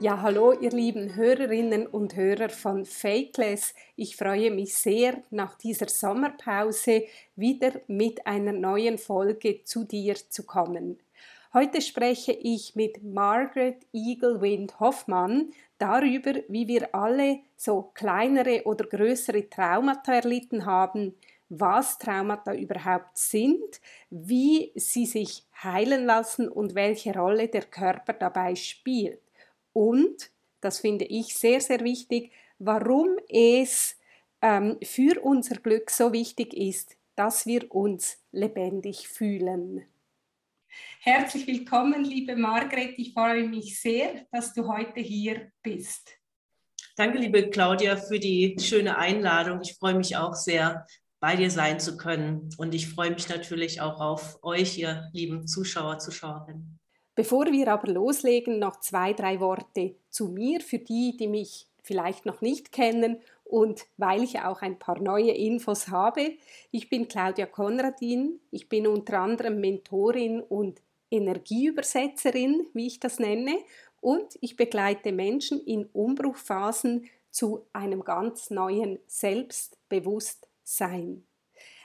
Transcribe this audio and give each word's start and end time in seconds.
Ja, 0.00 0.22
hallo 0.22 0.52
ihr 0.52 0.70
lieben 0.70 1.16
Hörerinnen 1.16 1.88
und 1.88 2.14
Hörer 2.14 2.50
von 2.50 2.84
Fakeless. 2.84 3.74
Ich 3.96 4.14
freue 4.14 4.52
mich 4.52 4.76
sehr, 4.76 5.24
nach 5.30 5.56
dieser 5.56 5.88
Sommerpause 5.88 7.02
wieder 7.34 7.72
mit 7.88 8.24
einer 8.24 8.52
neuen 8.52 8.96
Folge 8.96 9.64
zu 9.64 9.82
dir 9.82 10.14
zu 10.14 10.44
kommen. 10.44 11.00
Heute 11.52 11.80
spreche 11.80 12.30
ich 12.30 12.76
mit 12.76 13.02
Margaret 13.02 13.84
Eaglewind 13.92 14.78
Hoffmann 14.78 15.50
darüber, 15.78 16.34
wie 16.46 16.68
wir 16.68 16.94
alle 16.94 17.40
so 17.56 17.90
kleinere 17.92 18.62
oder 18.66 18.84
größere 18.86 19.50
Traumata 19.50 20.14
erlitten 20.14 20.64
haben, 20.64 21.16
was 21.48 21.98
Traumata 21.98 22.54
überhaupt 22.54 23.18
sind, 23.18 23.80
wie 24.10 24.70
sie 24.76 25.06
sich 25.06 25.42
heilen 25.60 26.06
lassen 26.06 26.48
und 26.48 26.76
welche 26.76 27.12
Rolle 27.14 27.48
der 27.48 27.64
Körper 27.64 28.12
dabei 28.12 28.54
spielt 28.54 29.18
und, 29.72 30.30
das 30.60 30.80
finde 30.80 31.04
ich 31.04 31.36
sehr, 31.36 31.60
sehr 31.60 31.80
wichtig, 31.80 32.32
warum 32.58 33.16
es 33.28 33.96
ähm, 34.42 34.76
für 34.82 35.20
unser 35.22 35.56
Glück 35.56 35.90
so 35.90 36.12
wichtig 36.12 36.54
ist, 36.54 36.96
dass 37.14 37.46
wir 37.46 37.72
uns 37.74 38.18
lebendig 38.32 39.08
fühlen. 39.08 39.84
Herzlich 41.00 41.46
willkommen, 41.46 42.04
liebe 42.04 42.36
Margret. 42.36 42.98
Ich 42.98 43.12
freue 43.12 43.48
mich 43.48 43.80
sehr, 43.80 44.26
dass 44.30 44.52
du 44.52 44.68
heute 44.68 45.00
hier 45.00 45.50
bist. 45.62 46.10
Danke, 46.96 47.18
liebe 47.18 47.48
Claudia, 47.50 47.96
für 47.96 48.18
die 48.18 48.56
schöne 48.60 48.98
Einladung. 48.98 49.60
Ich 49.62 49.74
freue 49.74 49.94
mich 49.94 50.16
auch 50.16 50.34
sehr, 50.34 50.86
bei 51.20 51.36
dir 51.36 51.50
sein 51.50 51.80
zu 51.80 51.96
können. 51.96 52.50
Und 52.58 52.74
ich 52.74 52.88
freue 52.88 53.10
mich 53.10 53.28
natürlich 53.28 53.80
auch 53.80 54.00
auf 54.00 54.38
euch, 54.42 54.78
ihr 54.78 55.08
lieben 55.12 55.46
Zuschauer, 55.46 55.98
Zuschauerinnen. 55.98 56.77
Bevor 57.18 57.50
wir 57.50 57.66
aber 57.66 57.90
loslegen, 57.90 58.60
noch 58.60 58.78
zwei, 58.78 59.12
drei 59.12 59.40
Worte 59.40 59.96
zu 60.08 60.28
mir 60.28 60.60
für 60.60 60.78
die, 60.78 61.16
die 61.16 61.26
mich 61.26 61.66
vielleicht 61.82 62.26
noch 62.26 62.42
nicht 62.42 62.70
kennen 62.70 63.20
und 63.42 63.86
weil 63.96 64.22
ich 64.22 64.38
auch 64.38 64.62
ein 64.62 64.78
paar 64.78 65.00
neue 65.00 65.32
Infos 65.32 65.88
habe. 65.88 66.34
Ich 66.70 66.88
bin 66.88 67.08
Claudia 67.08 67.46
Konradin, 67.46 68.38
ich 68.52 68.68
bin 68.68 68.86
unter 68.86 69.18
anderem 69.18 69.60
Mentorin 69.60 70.40
und 70.40 70.80
Energieübersetzerin, 71.10 72.68
wie 72.72 72.86
ich 72.86 73.00
das 73.00 73.18
nenne, 73.18 73.58
und 74.00 74.38
ich 74.40 74.54
begleite 74.54 75.10
Menschen 75.10 75.60
in 75.64 75.86
Umbruchphasen 75.86 77.08
zu 77.32 77.66
einem 77.72 78.04
ganz 78.04 78.50
neuen 78.50 79.00
Selbstbewusstsein. 79.08 81.26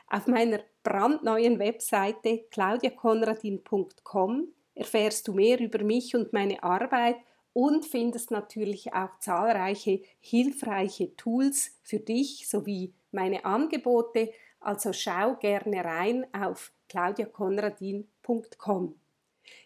Auf 0.07 0.27
meiner 0.27 0.59
brandneuen 0.83 1.57
Webseite 1.57 2.45
claudiakonradin.com 2.51 4.49
erfährst 4.75 5.27
du 5.27 5.33
mehr 5.33 5.59
über 5.59 5.83
mich 5.83 6.15
und 6.15 6.33
meine 6.33 6.63
Arbeit 6.63 7.17
und 7.53 7.85
findest 7.85 8.31
natürlich 8.31 8.93
auch 8.93 9.19
zahlreiche 9.19 10.01
hilfreiche 10.19 11.15
Tools 11.15 11.79
für 11.83 11.99
dich 11.99 12.49
sowie 12.49 12.95
meine 13.11 13.45
Angebote. 13.45 14.33
Also 14.59 14.91
schau 14.93 15.35
gerne 15.35 15.85
rein 15.85 16.25
auf 16.33 16.73
claudiakonradin.com. 16.89 18.95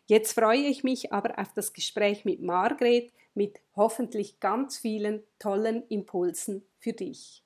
Jetzt 0.06 0.34
freue 0.34 0.68
ich 0.68 0.84
mich 0.84 1.14
aber 1.14 1.40
auf 1.40 1.54
das 1.54 1.72
Gespräch 1.74 2.26
mit 2.26 2.42
Margret 2.42 3.14
mit 3.34 3.60
hoffentlich 3.76 4.40
ganz 4.40 4.78
vielen 4.78 5.24
tollen 5.38 5.84
Impulsen 5.90 6.66
für 6.80 6.94
dich. 6.94 7.44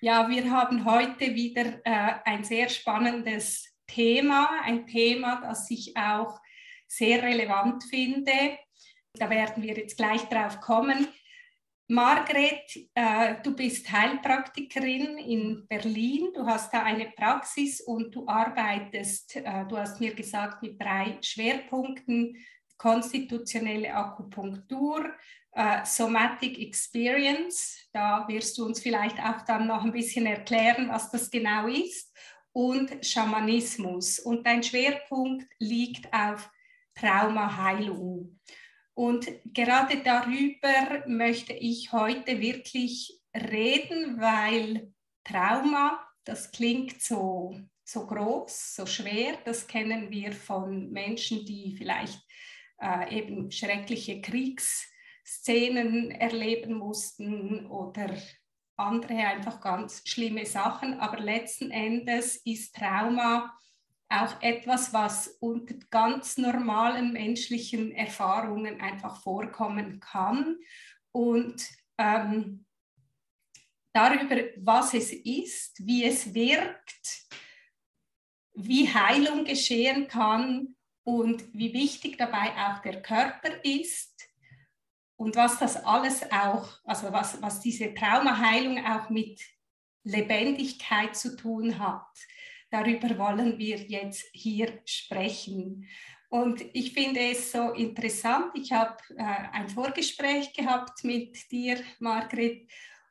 Ja, 0.00 0.28
wir 0.28 0.48
haben 0.50 0.84
heute 0.84 1.34
wieder 1.34 1.80
äh, 1.84 2.14
ein 2.24 2.44
sehr 2.44 2.68
spannendes 2.68 3.75
Thema, 3.86 4.60
ein 4.62 4.86
Thema, 4.86 5.40
das 5.40 5.70
ich 5.70 5.96
auch 5.96 6.38
sehr 6.86 7.22
relevant 7.22 7.84
finde. 7.84 8.58
Da 9.14 9.30
werden 9.30 9.62
wir 9.62 9.74
jetzt 9.74 9.96
gleich 9.96 10.22
drauf 10.22 10.60
kommen. 10.60 11.08
Margret, 11.88 12.88
äh, 12.94 13.36
du 13.44 13.54
bist 13.54 13.90
Heilpraktikerin 13.90 15.18
in 15.18 15.66
Berlin. 15.68 16.30
Du 16.34 16.44
hast 16.44 16.74
da 16.74 16.82
eine 16.82 17.12
Praxis 17.12 17.80
und 17.80 18.12
du 18.14 18.26
arbeitest, 18.26 19.36
äh, 19.36 19.64
du 19.68 19.76
hast 19.76 20.00
mir 20.00 20.12
gesagt, 20.12 20.62
mit 20.62 20.80
drei 20.80 21.18
Schwerpunkten. 21.22 22.36
Konstitutionelle 22.78 23.94
Akupunktur, 23.94 25.10
äh, 25.52 25.82
Somatic 25.86 26.58
Experience. 26.58 27.88
Da 27.90 28.26
wirst 28.28 28.58
du 28.58 28.66
uns 28.66 28.80
vielleicht 28.80 29.18
auch 29.18 29.42
dann 29.46 29.66
noch 29.66 29.82
ein 29.82 29.92
bisschen 29.92 30.26
erklären, 30.26 30.88
was 30.90 31.10
das 31.10 31.30
genau 31.30 31.68
ist 31.68 32.12
und 32.56 33.04
Schamanismus. 33.04 34.18
Und 34.18 34.46
dein 34.46 34.62
Schwerpunkt 34.62 35.46
liegt 35.58 36.10
auf 36.10 36.50
Traumaheilung. 36.94 38.40
Und 38.94 39.26
gerade 39.52 39.98
darüber 40.02 41.06
möchte 41.06 41.52
ich 41.52 41.92
heute 41.92 42.40
wirklich 42.40 43.20
reden, 43.34 44.18
weil 44.18 44.90
Trauma, 45.22 46.02
das 46.24 46.50
klingt 46.50 47.02
so, 47.02 47.60
so 47.84 48.06
groß, 48.06 48.76
so 48.76 48.86
schwer. 48.86 49.36
Das 49.44 49.66
kennen 49.66 50.10
wir 50.10 50.32
von 50.32 50.90
Menschen, 50.90 51.44
die 51.44 51.74
vielleicht 51.76 52.22
äh, 52.80 53.18
eben 53.18 53.50
schreckliche 53.50 54.22
Kriegsszenen 54.22 56.10
erleben 56.10 56.72
mussten 56.72 57.66
oder 57.66 58.16
andere 58.76 59.16
einfach 59.26 59.60
ganz 59.60 60.02
schlimme 60.06 60.46
Sachen. 60.46 61.00
Aber 61.00 61.18
letzten 61.18 61.70
Endes 61.70 62.36
ist 62.36 62.74
Trauma 62.74 63.56
auch 64.08 64.40
etwas, 64.40 64.92
was 64.92 65.28
unter 65.40 65.74
ganz 65.90 66.38
normalen 66.38 67.12
menschlichen 67.12 67.92
Erfahrungen 67.92 68.80
einfach 68.80 69.20
vorkommen 69.22 70.00
kann. 70.00 70.56
Und 71.12 71.66
ähm, 71.98 72.64
darüber, 73.92 74.36
was 74.58 74.94
es 74.94 75.12
ist, 75.12 75.84
wie 75.84 76.04
es 76.04 76.34
wirkt, 76.34 77.26
wie 78.54 78.92
Heilung 78.92 79.44
geschehen 79.44 80.08
kann 80.08 80.76
und 81.04 81.52
wie 81.52 81.72
wichtig 81.72 82.16
dabei 82.18 82.52
auch 82.56 82.82
der 82.82 83.02
Körper 83.02 83.64
ist 83.64 84.15
und 85.16 85.36
was 85.36 85.58
das 85.58 85.76
alles 85.84 86.30
auch, 86.30 86.68
also 86.84 87.12
was, 87.12 87.40
was 87.40 87.60
diese 87.60 87.94
Traumaheilung 87.94 88.84
auch 88.84 89.08
mit 89.10 89.40
Lebendigkeit 90.04 91.16
zu 91.16 91.36
tun 91.36 91.78
hat. 91.78 92.06
Darüber 92.70 93.16
wollen 93.18 93.58
wir 93.58 93.76
jetzt 93.76 94.24
hier 94.32 94.80
sprechen. 94.84 95.88
Und 96.28 96.64
ich 96.74 96.92
finde 96.92 97.20
es 97.20 97.52
so 97.52 97.72
interessant. 97.72 98.50
Ich 98.54 98.72
habe 98.72 98.96
äh, 99.16 99.22
ein 99.22 99.68
Vorgespräch 99.68 100.52
gehabt 100.52 101.04
mit 101.04 101.50
dir, 101.50 101.78
Margret, 102.00 102.68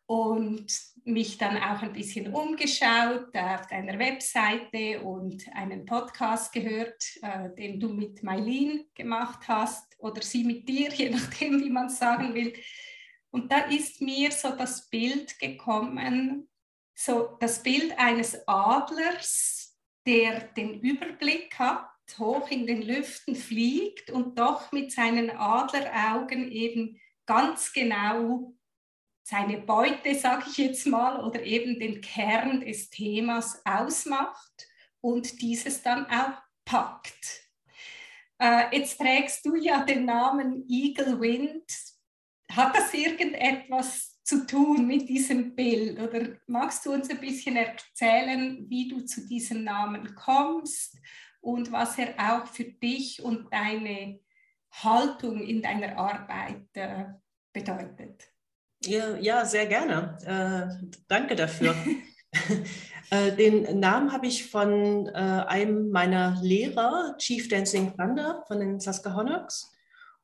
und 0.08 0.68
mich 1.04 1.38
dann 1.38 1.58
auch 1.58 1.82
ein 1.82 1.94
bisschen 1.94 2.34
umgeschaut 2.34 3.30
äh, 3.34 3.40
auf 3.40 3.68
deiner 3.68 3.98
Webseite 3.98 5.02
und 5.02 5.44
einen 5.54 5.86
Podcast 5.86 6.54
gehört, 6.54 7.04
äh, 7.22 7.50
den 7.56 7.80
du 7.80 7.90
mit 7.90 8.22
Mailin 8.22 8.86
gemacht 8.94 9.48
hast 9.48 9.95
oder 10.06 10.22
sie 10.22 10.44
mit 10.44 10.70
dir, 10.70 10.90
je 10.94 11.10
nachdem, 11.10 11.62
wie 11.64 11.70
man 11.70 11.88
es 11.88 11.98
sagen 11.98 12.34
will. 12.34 12.54
Und 13.32 13.52
da 13.52 13.60
ist 13.66 14.02
mir 14.02 14.32
so 14.32 14.52
das 14.52 14.90
Bild 14.90 15.38
gekommen, 15.40 16.48
so 16.94 17.36
das 17.40 17.62
Bild 17.62 17.98
eines 17.98 18.48
Adlers, 18.48 19.78
der 20.06 20.40
den 20.54 20.80
Überblick 20.80 21.60
hat, 21.60 21.90
hoch 22.18 22.50
in 22.50 22.68
den 22.68 22.84
Lüften 22.84 23.36
fliegt 23.36 24.12
und 24.12 24.40
doch 24.40 24.72
mit 24.72 24.92
seinen 24.92 25.32
Adleraugen 25.32 26.50
eben 26.52 27.02
ganz 27.26 27.74
genau 27.74 28.54
seine 29.24 29.58
Beute, 29.58 30.14
sage 30.14 30.46
ich 30.48 30.58
jetzt 30.58 30.86
mal, 30.86 31.26
oder 31.26 31.42
eben 31.42 31.80
den 31.80 32.00
Kern 32.00 32.62
des 32.62 32.92
Themas 32.92 33.60
ausmacht 33.66 34.68
und 35.02 35.42
dieses 35.42 35.82
dann 35.82 36.06
auch 36.06 36.38
packt. 36.64 37.45
Äh, 38.38 38.78
jetzt 38.78 38.98
trägst 38.98 39.46
du 39.46 39.56
ja 39.56 39.84
den 39.84 40.06
Namen 40.06 40.66
Eagle 40.70 41.20
Wind. 41.20 41.64
Hat 42.52 42.76
das 42.76 42.94
irgendetwas 42.94 44.22
zu 44.24 44.46
tun 44.46 44.86
mit 44.86 45.08
diesem 45.08 45.56
Bild? 45.56 46.00
Oder 46.00 46.38
magst 46.48 46.86
du 46.86 46.94
uns 46.94 47.10
ein 47.10 47.20
bisschen 47.20 47.56
erzählen, 47.56 48.66
wie 48.70 48.90
du 48.90 49.06
zu 49.06 49.28
diesem 49.28 49.64
Namen 49.64 50.16
kommst 50.16 50.98
und 51.42 51.72
was 51.72 51.98
er 51.98 52.16
auch 52.18 52.48
für 52.48 52.66
dich 52.66 53.24
und 53.24 53.52
deine 53.54 54.20
Haltung 54.72 55.42
in 55.42 55.62
deiner 55.62 55.98
Arbeit 55.98 56.68
äh, 56.74 57.06
bedeutet? 57.54 58.28
Ja, 58.84 59.16
ja 59.18 59.46
sehr 59.46 59.68
gerne. 59.68 60.18
Äh, 60.26 60.98
danke 61.08 61.36
dafür. 61.36 61.76
äh, 63.10 63.36
den 63.36 63.80
Namen 63.80 64.12
habe 64.12 64.28
ich 64.28 64.50
von 64.50 65.08
äh, 65.08 65.12
einem 65.12 65.90
meiner 65.90 66.40
Lehrer, 66.42 67.16
Chief 67.18 67.48
Dancing 67.48 67.96
Thunder 67.96 68.44
von 68.48 68.60
den 68.60 68.80
Saskahonocks. 68.80 69.72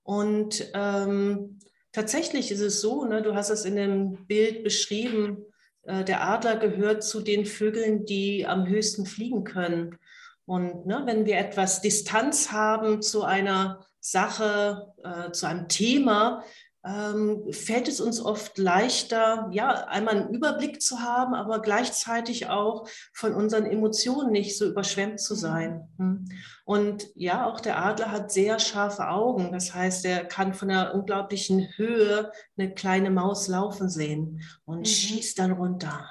Und 0.04 0.72
ähm, 0.74 1.60
tatsächlich 1.92 2.52
ist 2.52 2.62
es 2.62 2.82
so, 2.82 3.06
ne, 3.06 3.22
du 3.22 3.36
hast 3.36 3.50
es 3.50 3.66
in 3.66 3.76
dem 3.76 4.26
Bild 4.26 4.64
beschrieben, 4.64 5.46
äh, 5.84 6.04
der 6.04 6.28
Adler 6.28 6.58
gehört 6.58 7.04
zu 7.04 7.22
den 7.22 7.46
Vögeln, 7.46 8.06
die 8.06 8.46
am 8.48 8.68
höchsten 8.68 9.06
fliegen 9.06 9.44
können. 9.44 9.98
Und 10.46 10.86
ne, 10.86 11.04
wenn 11.06 11.26
wir 11.26 11.38
etwas 11.38 11.82
Distanz 11.82 12.52
haben 12.52 13.02
zu 13.02 13.24
einer 13.24 13.86
Sache, 14.00 14.94
äh, 15.04 15.32
zu 15.32 15.46
einem 15.46 15.68
Thema, 15.68 16.44
ähm, 16.84 17.44
fällt 17.52 17.88
es 17.88 18.02
uns 18.02 18.20
oft 18.20 18.58
leichter, 18.58 19.50
ja, 19.52 19.86
einmal 19.88 20.16
einen 20.16 20.34
Überblick 20.34 20.82
zu 20.82 21.02
haben, 21.02 21.36
aber 21.36 21.62
gleichzeitig 21.62 22.48
auch 22.48 22.88
von 23.14 23.36
unseren 23.36 23.66
Emotionen 23.66 24.32
nicht 24.32 24.58
so 24.58 24.66
überschwemmt 24.66 25.20
zu 25.20 25.36
mhm. 25.36 25.40
sein. 25.40 25.90
Hm. 25.98 26.26
Und 26.66 27.08
ja, 27.16 27.46
auch 27.46 27.60
der 27.60 27.84
Adler 27.84 28.12
hat 28.12 28.32
sehr 28.32 28.58
scharfe 28.58 29.10
Augen. 29.10 29.52
Das 29.52 29.74
heißt, 29.74 30.06
er 30.06 30.26
kann 30.26 30.54
von 30.54 30.72
einer 30.72 30.96
unglaublichen 30.96 31.68
Höhe 31.76 32.32
eine 32.58 32.74
kleine 32.74 33.12
Maus 33.12 33.48
laufen 33.48 33.90
sehen 33.90 34.42
und 34.66 34.80
mhm. 34.80 34.86
schießt 34.86 35.38
dann 35.38 35.52
runter. 35.52 36.10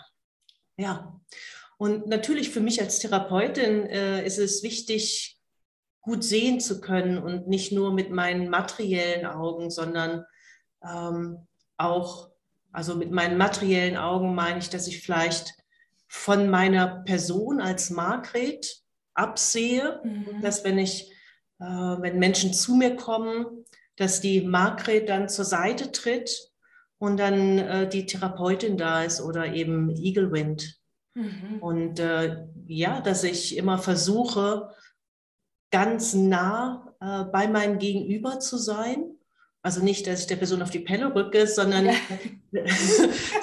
Ja. 0.77 1.21
Und 1.79 2.07
natürlich 2.07 2.51
für 2.51 2.61
mich 2.61 2.81
als 2.81 2.99
Therapeutin 2.99 3.87
äh, 3.87 4.25
ist 4.25 4.39
es 4.39 4.63
wichtig, 4.63 5.39
gut 6.03 6.23
sehen 6.23 6.61
zu 6.61 6.81
können 6.81 7.19
und 7.19 7.49
nicht 7.49 7.73
nur 7.73 7.93
mit 7.93 8.11
meinen 8.11 8.49
materiellen 8.51 9.27
Augen, 9.27 9.71
sondern 9.71 10.25
ähm, 10.85 11.47
auch, 11.77 12.31
also 12.73 12.95
mit 12.95 13.11
meinen 13.11 13.39
materiellen 13.39 13.97
Augen 13.97 14.35
meine 14.35 14.59
ich, 14.59 14.71
dass 14.71 14.87
ich 14.87 15.03
vielleicht 15.03 15.55
von 16.09 16.51
meiner 16.51 17.03
Person 17.05 17.61
als 17.61 17.91
Margret 17.91 18.83
absehe, 19.15 20.01
mhm. 20.05 20.41
dass 20.43 20.65
wenn 20.65 20.79
ich, 20.79 21.11
äh, 21.61 21.65
wenn 21.65 22.19
Menschen 22.19 22.53
zu 22.53 22.75
mir 22.75 22.97
kommen, 22.97 23.65
dass 23.97 24.21
die 24.21 24.41
Margret 24.41 25.09
dann 25.09 25.29
zur 25.29 25.45
Seite 25.45 25.93
tritt 25.93 26.51
und 26.99 27.19
dann 27.19 27.59
äh, 27.59 27.89
die 27.89 28.07
Therapeutin 28.07 28.77
da 28.77 29.05
ist 29.05 29.21
oder 29.21 29.53
eben 29.53 29.91
Eagle 29.91 30.33
Wind. 30.33 30.81
Mhm. 31.15 31.59
Und 31.61 32.01
äh, 32.01 32.47
ja, 32.67 33.01
dass 33.01 33.25
ich 33.25 33.57
immer 33.57 33.79
versuche, 33.79 34.71
ganz 35.71 36.15
nah 36.15 36.95
äh, 37.01 37.25
bei 37.25 37.47
meinem 37.47 37.79
Gegenüber 37.79 38.41
zu 38.41 38.57
sein 38.59 39.17
also 39.63 39.83
nicht, 39.83 40.07
dass 40.07 40.23
ich 40.23 40.27
der 40.27 40.37
Person 40.37 40.63
auf 40.63 40.71
die 40.71 40.81
Pelle 40.81 41.15
rücke, 41.15 41.47
sondern, 41.47 41.87
ja. 41.87 41.95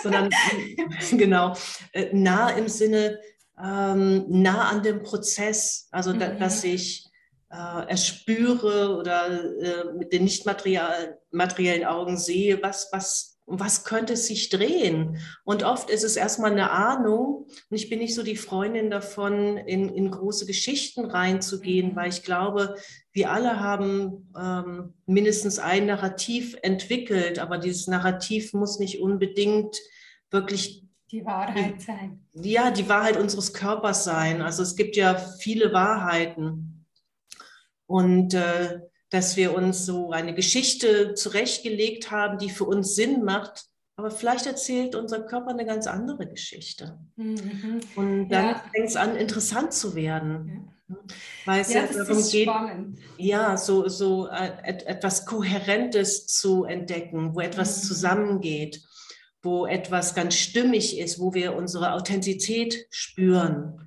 sondern 0.01 0.29
genau, 1.11 1.55
äh, 1.93 2.09
nah 2.13 2.49
im 2.49 2.67
Sinne, 2.67 3.19
ähm, 3.61 4.25
nah 4.27 4.69
an 4.69 4.83
dem 4.83 5.03
Prozess, 5.03 5.87
also 5.91 6.13
mhm. 6.13 6.19
da, 6.19 6.29
dass 6.29 6.63
ich 6.63 7.07
äh, 7.49 7.89
erspüre 7.89 8.95
oder 8.97 9.43
äh, 9.61 9.93
mit 9.93 10.11
den 10.11 10.23
nicht 10.23 10.45
materiellen 10.45 11.85
Augen 11.85 12.17
sehe, 12.17 12.61
was, 12.61 12.89
was 12.91 13.36
um 13.47 13.61
was 13.61 13.85
könnte 13.85 14.13
es 14.13 14.27
sich 14.27 14.49
drehen? 14.49 15.19
Und 15.45 15.63
oft 15.63 15.89
ist 15.89 16.03
es 16.03 16.17
erstmal 16.17 16.51
eine 16.51 16.69
Ahnung. 16.69 17.47
Und 17.69 17.77
ich 17.77 17.89
bin 17.89 17.99
nicht 17.99 18.13
so 18.13 18.21
die 18.21 18.35
Freundin 18.35 18.91
davon, 18.91 19.55
in, 19.55 19.87
in 19.87 20.11
große 20.11 20.45
Geschichten 20.45 21.05
reinzugehen, 21.05 21.95
weil 21.95 22.09
ich 22.09 22.23
glaube, 22.23 22.75
wir 23.13 23.31
alle 23.31 23.61
haben 23.61 24.29
ähm, 24.37 24.93
mindestens 25.05 25.59
ein 25.59 25.85
Narrativ 25.85 26.57
entwickelt, 26.61 27.39
aber 27.39 27.57
dieses 27.57 27.87
Narrativ 27.87 28.53
muss 28.53 28.79
nicht 28.79 28.99
unbedingt 28.99 29.77
wirklich 30.29 30.83
die 31.09 31.23
Wahrheit 31.23 31.81
sein. 31.81 32.27
Ja, 32.33 32.69
die 32.69 32.89
Wahrheit 32.89 33.15
unseres 33.15 33.53
Körpers 33.53 34.03
sein. 34.03 34.41
Also 34.41 34.61
es 34.61 34.75
gibt 34.75 34.97
ja 34.97 35.15
viele 35.15 35.71
Wahrheiten. 35.71 36.85
Und 37.85 38.33
äh, 38.33 38.81
dass 39.09 39.37
wir 39.37 39.55
uns 39.55 39.85
so 39.85 40.11
eine 40.11 40.33
Geschichte 40.33 41.13
zurechtgelegt 41.13 42.11
haben, 42.11 42.37
die 42.37 42.49
für 42.49 42.65
uns 42.65 42.95
Sinn 42.95 43.23
macht. 43.23 43.65
Aber 43.95 44.11
vielleicht 44.11 44.45
erzählt 44.45 44.95
unser 44.95 45.21
Körper 45.21 45.49
eine 45.49 45.65
ganz 45.65 45.87
andere 45.87 46.27
Geschichte. 46.27 46.99
Mhm. 47.15 47.81
Und 47.95 48.29
dann 48.29 48.49
ja. 48.49 48.63
fängt 48.71 48.89
es 48.89 48.95
an, 48.95 49.15
interessant 49.15 49.73
zu 49.73 49.95
werden. 49.95 50.71
Ja. 50.89 50.95
Weil 51.45 51.61
es 51.61 51.73
ja, 51.73 51.81
ja 51.81 51.87
darum 51.91 52.23
geht, 52.29 52.47
spannend. 52.47 52.99
ja, 53.17 53.57
so, 53.57 53.89
so 53.89 54.27
äh, 54.27 54.51
etwas 54.63 55.25
Kohärentes 55.25 56.27
zu 56.27 56.63
entdecken, 56.63 57.35
wo 57.35 57.41
etwas 57.41 57.83
mhm. 57.83 57.87
zusammengeht, 57.87 58.81
wo 59.41 59.65
etwas 59.65 60.15
ganz 60.15 60.35
stimmig 60.35 60.97
ist, 60.97 61.19
wo 61.19 61.33
wir 61.33 61.55
unsere 61.55 61.93
Authentizität 61.93 62.87
spüren. 62.89 63.86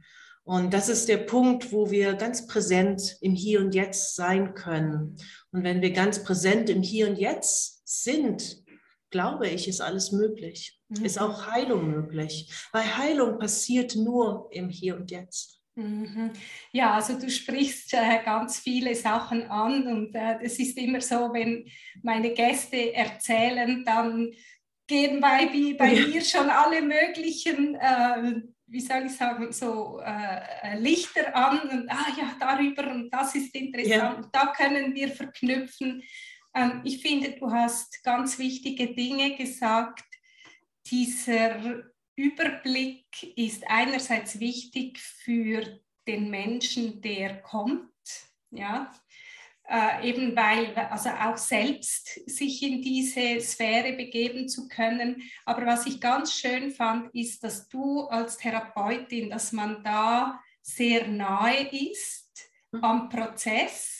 Und 0.50 0.75
das 0.75 0.88
ist 0.88 1.08
der 1.08 1.19
Punkt, 1.19 1.70
wo 1.70 1.93
wir 1.93 2.14
ganz 2.14 2.49
präsent 2.49 3.19
im 3.20 3.37
Hier 3.37 3.61
und 3.61 3.73
Jetzt 3.73 4.17
sein 4.17 4.52
können. 4.55 5.17
Und 5.52 5.62
wenn 5.62 5.81
wir 5.81 5.93
ganz 5.93 6.25
präsent 6.25 6.69
im 6.69 6.82
Hier 6.82 7.08
und 7.08 7.19
Jetzt 7.19 7.87
sind, 7.87 8.56
glaube 9.11 9.47
ich, 9.47 9.69
ist 9.69 9.81
alles 9.81 10.11
möglich. 10.11 10.81
Mhm. 10.88 11.05
Ist 11.05 11.20
auch 11.20 11.47
Heilung 11.47 11.88
möglich. 11.88 12.52
Weil 12.73 12.97
Heilung 12.97 13.38
passiert 13.38 13.94
nur 13.94 14.49
im 14.50 14.70
Hier 14.70 14.97
und 14.97 15.12
Jetzt. 15.12 15.61
Mhm. 15.76 16.32
Ja, 16.73 16.94
also 16.94 17.17
du 17.17 17.31
sprichst 17.31 17.94
äh, 17.94 18.20
ganz 18.25 18.58
viele 18.58 18.96
Sachen 18.96 19.44
an 19.44 19.87
und 19.87 20.17
äh, 20.17 20.38
es 20.43 20.58
ist 20.58 20.76
immer 20.79 21.00
so, 21.00 21.32
wenn 21.32 21.64
meine 22.03 22.35
Gäste 22.35 22.93
erzählen, 22.93 23.85
dann 23.85 24.32
gehen 24.88 25.20
bei, 25.20 25.46
bei 25.79 25.93
ja. 25.93 26.06
mir 26.08 26.23
schon 26.23 26.50
alle 26.50 26.82
möglichen 26.82 27.76
äh, 27.76 28.43
wie 28.70 28.81
soll 28.81 29.06
ich 29.06 29.17
sagen, 29.17 29.52
so 29.52 30.00
äh, 30.00 30.40
äh, 30.62 30.78
Lichter 30.78 31.34
an 31.34 31.61
und 31.69 31.90
ah 31.90 32.06
ja, 32.17 32.37
darüber 32.38 32.90
und 32.90 33.11
das 33.11 33.34
ist 33.34 33.55
interessant, 33.55 34.25
ja. 34.25 34.31
da 34.32 34.52
können 34.52 34.94
wir 34.94 35.08
verknüpfen. 35.11 36.02
Ähm, 36.55 36.81
ich 36.84 37.02
finde, 37.02 37.32
du 37.32 37.50
hast 37.50 38.02
ganz 38.05 38.38
wichtige 38.38 38.94
Dinge 38.94 39.37
gesagt. 39.37 40.05
Dieser 40.87 41.84
Überblick 42.17 43.06
ist 43.37 43.64
einerseits 43.69 44.38
wichtig 44.38 44.99
für 44.99 45.81
den 46.06 46.31
Menschen, 46.31 47.00
der 47.00 47.43
kommt, 47.43 47.90
ja, 48.50 48.93
äh, 49.70 50.08
eben 50.08 50.34
weil, 50.34 50.75
also 50.75 51.11
auch 51.11 51.37
selbst 51.37 52.28
sich 52.28 52.62
in 52.62 52.82
diese 52.82 53.40
Sphäre 53.40 53.93
begeben 53.93 54.49
zu 54.49 54.67
können. 54.67 55.22
Aber 55.44 55.64
was 55.64 55.87
ich 55.87 56.00
ganz 56.00 56.34
schön 56.34 56.72
fand, 56.72 57.14
ist, 57.14 57.44
dass 57.44 57.69
du 57.69 58.02
als 58.08 58.37
Therapeutin, 58.37 59.31
dass 59.31 59.52
man 59.52 59.84
da 59.84 60.40
sehr 60.61 61.06
nahe 61.06 61.69
ist 61.70 62.50
mhm. 62.72 62.84
am 62.84 63.08
Prozess 63.08 64.00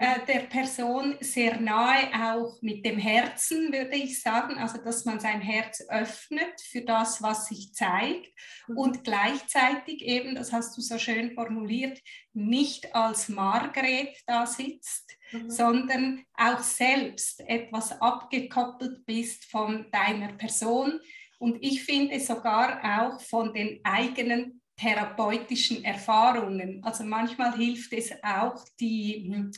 der 0.00 0.40
Person 0.48 1.16
sehr 1.20 1.60
nahe 1.60 2.08
auch 2.14 2.62
mit 2.62 2.86
dem 2.86 2.96
Herzen, 2.96 3.70
würde 3.70 3.96
ich 3.96 4.22
sagen, 4.22 4.56
also 4.56 4.78
dass 4.82 5.04
man 5.04 5.20
sein 5.20 5.42
Herz 5.42 5.84
öffnet 5.88 6.58
für 6.70 6.80
das, 6.80 7.22
was 7.22 7.48
sich 7.48 7.74
zeigt 7.74 8.32
mhm. 8.66 8.78
und 8.78 9.04
gleichzeitig 9.04 10.02
eben, 10.02 10.34
das 10.34 10.52
hast 10.52 10.74
du 10.76 10.80
so 10.80 10.98
schön 10.98 11.34
formuliert, 11.34 12.00
nicht 12.32 12.94
als 12.94 13.28
Margret 13.28 14.16
da 14.26 14.46
sitzt, 14.46 15.18
mhm. 15.32 15.50
sondern 15.50 16.24
auch 16.34 16.60
selbst 16.60 17.40
etwas 17.46 18.00
abgekoppelt 18.00 19.04
bist 19.04 19.44
von 19.50 19.90
deiner 19.90 20.32
Person 20.32 20.98
und 21.38 21.58
ich 21.60 21.84
finde 21.84 22.20
sogar 22.20 22.80
auch 22.82 23.20
von 23.20 23.52
den 23.52 23.80
eigenen 23.84 24.62
therapeutischen 24.76 25.84
Erfahrungen. 25.84 26.82
Also 26.82 27.04
manchmal 27.04 27.54
hilft 27.54 27.92
es 27.92 28.12
auch, 28.22 28.64
die 28.78 29.30
hm, 29.30 29.52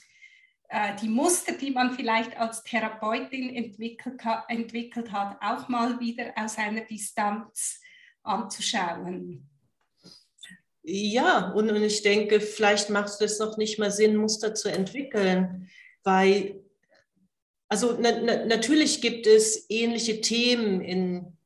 äh, 0.72 0.96
die 1.00 1.08
Muster, 1.08 1.52
die 1.52 1.70
man 1.70 1.92
vielleicht 1.92 2.36
als 2.38 2.62
Therapeutin 2.62 3.54
entwickelt, 3.54 4.20
entwickelt 4.48 5.12
hat, 5.12 5.36
auch 5.42 5.68
mal 5.68 6.00
wieder 6.00 6.32
aus 6.34 6.56
einer 6.56 6.80
Distanz 6.80 7.78
anzuschauen. 8.22 9.46
Ja, 10.82 11.50
und, 11.50 11.70
und 11.70 11.82
ich 11.82 12.02
denke, 12.02 12.40
vielleicht 12.40 12.88
macht 12.88 13.20
es 13.20 13.38
noch 13.38 13.58
nicht 13.58 13.78
mal 13.78 13.90
Sinn, 13.90 14.16
Muster 14.16 14.54
zu 14.54 14.70
entwickeln, 14.70 15.68
weil, 16.02 16.60
also 17.68 17.96
na, 18.00 18.10
na, 18.20 18.46
natürlich 18.46 19.00
gibt 19.02 19.26
es 19.26 19.66
ähnliche 19.68 20.20
Themen 20.22 20.80
in 20.80 21.36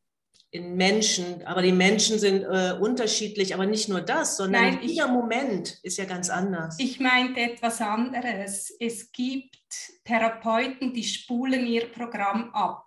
in 0.56 0.76
Menschen, 0.76 1.46
aber 1.46 1.62
die 1.62 1.72
Menschen 1.72 2.18
sind 2.18 2.42
äh, 2.42 2.76
unterschiedlich, 2.80 3.54
aber 3.54 3.66
nicht 3.66 3.88
nur 3.88 4.00
das, 4.00 4.36
sondern 4.36 4.62
Nein, 4.62 4.78
jeder 4.82 5.06
ich, 5.06 5.12
Moment 5.12 5.78
ist 5.82 5.98
ja 5.98 6.04
ganz 6.04 6.30
anders. 6.30 6.76
Ich 6.78 6.98
meinte 6.98 7.40
etwas 7.40 7.80
anderes. 7.80 8.74
Es 8.80 9.12
gibt 9.12 9.56
Therapeuten, 10.04 10.92
die 10.92 11.04
spulen 11.04 11.66
ihr 11.66 11.86
Programm 11.92 12.50
ab. 12.52 12.86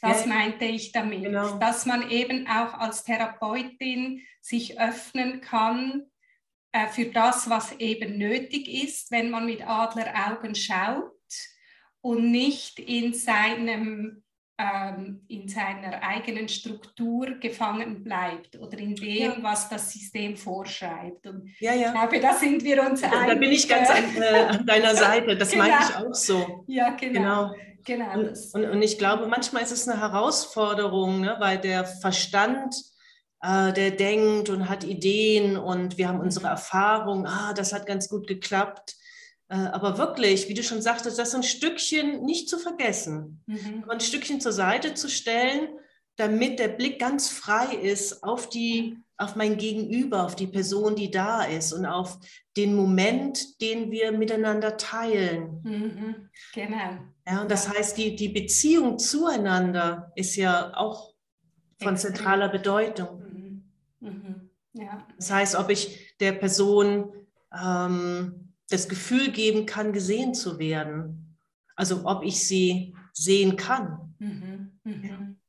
Das 0.00 0.22
ja, 0.22 0.26
meinte 0.26 0.66
ich 0.66 0.92
damit, 0.92 1.22
genau. 1.22 1.58
dass 1.58 1.86
man 1.86 2.10
eben 2.10 2.46
auch 2.46 2.74
als 2.74 3.04
Therapeutin 3.04 4.22
sich 4.40 4.78
öffnen 4.78 5.40
kann 5.40 6.04
äh, 6.72 6.88
für 6.88 7.06
das, 7.06 7.48
was 7.48 7.72
eben 7.78 8.18
nötig 8.18 8.68
ist, 8.68 9.10
wenn 9.10 9.30
man 9.30 9.46
mit 9.46 9.66
Adleraugen 9.66 10.54
schaut 10.54 11.12
und 12.02 12.30
nicht 12.30 12.78
in 12.78 13.14
seinem 13.14 14.22
in 15.28 15.48
seiner 15.48 16.02
eigenen 16.02 16.48
Struktur 16.48 17.38
gefangen 17.38 18.02
bleibt 18.02 18.58
oder 18.58 18.78
in 18.78 18.94
dem, 18.94 19.32
ja. 19.32 19.36
was 19.42 19.68
das 19.68 19.92
System 19.92 20.34
vorschreibt. 20.34 21.26
Und 21.26 21.50
ja, 21.60 21.74
ja. 21.74 21.88
ich 21.88 21.92
glaube, 21.92 22.20
da 22.20 22.32
sind 22.32 22.64
wir 22.64 22.82
uns 22.82 23.02
einig. 23.02 23.26
Da 23.26 23.34
bin 23.34 23.52
ich 23.52 23.68
ganz 23.68 23.90
an, 23.90 24.16
äh, 24.16 24.56
an 24.56 24.64
deiner 24.64 24.94
Seite. 24.96 25.36
Das 25.36 25.50
genau. 25.50 25.64
meine 25.64 25.76
ich 25.78 25.96
auch 25.96 26.14
so. 26.14 26.64
Ja, 26.68 26.90
genau. 26.90 27.52
genau. 27.84 28.12
genau 28.12 28.12
und, 28.14 28.54
und, 28.54 28.70
und, 28.70 28.82
ich 28.82 28.96
glaube, 28.96 29.26
manchmal 29.26 29.62
ist 29.62 29.72
es 29.72 29.86
eine 29.86 30.00
Herausforderung, 30.00 31.20
ne, 31.20 31.36
weil 31.38 31.58
der 31.58 31.84
Verstand 31.84 32.74
äh, 33.42 33.74
der 33.74 33.90
denkt 33.90 34.48
und 34.48 34.70
hat 34.70 34.84
Ideen 34.84 35.58
und 35.58 35.98
wir 35.98 36.08
haben 36.08 36.20
unsere 36.20 36.46
Erfahrung, 36.46 37.26
ah, 37.26 37.52
das 37.52 37.74
hat 37.74 37.86
ganz 37.86 38.08
gut 38.08 38.26
geklappt. 38.26 38.94
Äh, 39.48 39.54
aber 39.54 39.98
wirklich, 39.98 40.48
wie 40.48 40.54
du 40.54 40.62
schon 40.62 40.82
sagtest, 40.82 41.18
das 41.18 41.34
ein 41.34 41.42
Stückchen 41.42 42.24
nicht 42.24 42.48
zu 42.48 42.58
vergessen, 42.58 43.42
mhm. 43.46 43.84
ein 43.88 44.00
Stückchen 44.00 44.40
zur 44.40 44.52
Seite 44.52 44.94
zu 44.94 45.08
stellen, 45.08 45.68
damit 46.16 46.58
der 46.58 46.68
Blick 46.68 46.98
ganz 46.98 47.28
frei 47.28 47.74
ist 47.74 48.24
auf 48.24 48.48
die, 48.48 48.98
auf 49.18 49.36
mein 49.36 49.56
Gegenüber, 49.56 50.24
auf 50.24 50.34
die 50.34 50.46
Person, 50.46 50.96
die 50.96 51.10
da 51.10 51.44
ist 51.44 51.72
und 51.72 51.86
auf 51.86 52.18
den 52.56 52.74
Moment, 52.74 53.60
den 53.60 53.90
wir 53.90 54.12
miteinander 54.12 54.76
teilen. 54.76 55.60
Mhm. 55.62 56.30
Genau. 56.54 56.98
Ja, 57.26 57.42
und 57.42 57.50
das 57.50 57.68
heißt, 57.68 57.96
die, 57.98 58.16
die 58.16 58.28
Beziehung 58.28 58.98
zueinander 58.98 60.10
ist 60.16 60.36
ja 60.36 60.74
auch 60.74 61.14
von 61.80 61.92
Extrem. 61.94 62.14
zentraler 62.14 62.48
Bedeutung. 62.48 63.20
Mhm. 63.20 63.72
Mhm. 64.00 64.50
Ja. 64.72 65.06
Das 65.16 65.30
heißt, 65.30 65.54
ob 65.56 65.70
ich 65.70 66.16
der 66.18 66.32
Person 66.32 67.12
ähm, 67.52 68.45
das 68.68 68.88
Gefühl 68.88 69.30
geben 69.30 69.66
kann, 69.66 69.92
gesehen 69.92 70.34
zu 70.34 70.58
werden. 70.58 71.38
Also 71.76 72.06
ob 72.06 72.24
ich 72.24 72.46
sie 72.46 72.94
sehen 73.12 73.56
kann. 73.56 74.14
Mhm, 74.18 74.78
mhm. 74.84 75.40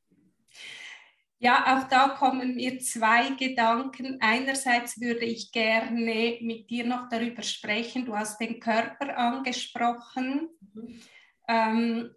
Ja, 1.40 1.78
auch 1.78 1.88
da 1.88 2.10
kommen 2.10 2.56
mir 2.56 2.80
zwei 2.80 3.30
Gedanken. 3.36 4.18
Einerseits 4.22 5.00
würde 5.00 5.26
ich 5.26 5.52
gerne 5.52 6.38
mit 6.42 6.70
dir 6.70 6.86
noch 6.86 7.10
darüber 7.10 7.44
sprechen. 7.44 8.06
Du 8.06 8.16
hast 8.16 8.40
den 8.42 8.60
Körper 8.60 9.16
angesprochen. 9.16 10.50
Mhm. 10.74 11.02
Ähm, 11.48 12.16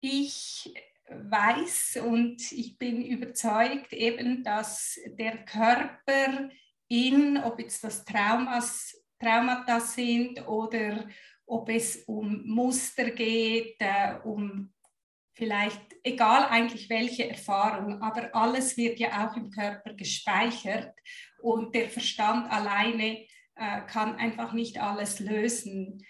ich 0.00 0.72
weiß 1.08 1.98
und 2.04 2.40
ich 2.52 2.78
bin 2.78 3.04
überzeugt 3.04 3.92
eben, 3.92 4.42
dass 4.42 4.98
der 5.18 5.44
Körper 5.44 6.48
in, 6.88 7.36
ob 7.36 7.60
jetzt 7.60 7.84
das 7.84 8.04
Traumas 8.04 9.05
Traumata 9.18 9.80
sind 9.80 10.46
oder 10.46 11.08
ob 11.46 11.68
es 11.68 12.04
um 12.06 12.42
Muster 12.44 13.10
geht, 13.10 13.76
äh, 13.78 14.14
um 14.24 14.72
vielleicht, 15.34 15.80
egal 16.02 16.46
eigentlich 16.48 16.88
welche 16.88 17.28
Erfahrung, 17.28 18.02
aber 18.02 18.34
alles 18.34 18.76
wird 18.76 18.98
ja 18.98 19.28
auch 19.28 19.36
im 19.36 19.50
Körper 19.50 19.94
gespeichert 19.94 20.94
und 21.40 21.74
der 21.74 21.88
Verstand 21.88 22.50
alleine 22.50 23.26
äh, 23.54 23.82
kann 23.86 24.16
einfach 24.16 24.52
nicht 24.52 24.80
alles 24.80 25.20
lösen. 25.20 26.04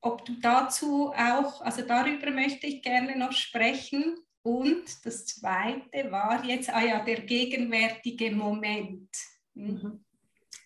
Ob 0.00 0.24
du 0.24 0.34
dazu 0.40 1.12
auch, 1.16 1.60
also 1.62 1.82
darüber 1.82 2.30
möchte 2.30 2.66
ich 2.66 2.82
gerne 2.82 3.16
noch 3.16 3.32
sprechen. 3.32 4.16
Und 4.42 5.04
das 5.04 5.26
Zweite 5.26 6.12
war 6.12 6.44
jetzt, 6.44 6.70
ah 6.70 6.84
ja, 6.84 7.04
der 7.04 7.22
gegenwärtige 7.22 8.30
Moment. 8.30 9.10
Hm? 9.54 9.66
Mhm. 9.66 10.05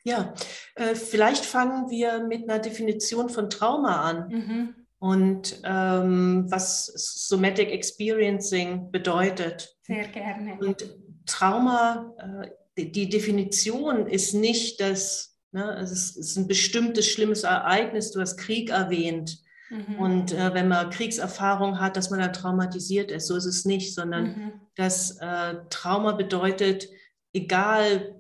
Ja, 0.05 0.35
äh, 0.77 0.95
vielleicht 0.95 1.45
fangen 1.45 1.91
wir 1.91 2.25
mit 2.25 2.49
einer 2.49 2.59
Definition 2.59 3.29
von 3.29 3.51
Trauma 3.51 4.03
an. 4.03 4.29
Mhm. 4.29 4.75
Und 4.99 5.63
ähm, 5.65 6.45
was 6.51 6.87
Somatic 7.29 7.71
Experiencing 7.71 8.91
bedeutet. 8.91 9.75
Sehr 9.83 10.07
gerne. 10.09 10.59
Und 10.61 10.95
Trauma, 11.25 12.15
äh, 12.19 12.85
die 12.85 13.09
Definition 13.09 14.07
ist 14.07 14.35
nicht 14.35 14.81
das, 14.81 15.39
ne, 15.53 15.79
es 15.79 16.17
ist 16.17 16.37
ein 16.37 16.47
bestimmtes 16.47 17.07
schlimmes 17.07 17.45
Ereignis, 17.45 18.11
du 18.11 18.21
hast 18.21 18.37
Krieg 18.37 18.71
erwähnt. 18.71 19.39
Mhm. 19.71 19.99
Und 19.99 20.33
äh, 20.33 20.53
wenn 20.53 20.69
man 20.69 20.91
Kriegserfahrung 20.91 21.81
hat, 21.81 21.97
dass 21.97 22.11
man 22.11 22.21
dann 22.21 22.33
traumatisiert 22.33 23.11
ist, 23.11 23.27
so 23.27 23.37
ist 23.37 23.47
es 23.47 23.65
nicht, 23.65 23.95
sondern 23.95 24.25
mhm. 24.25 24.53
das 24.77 25.17
äh, 25.19 25.55
Trauma 25.71 26.13
bedeutet, 26.13 26.89
egal 27.33 28.20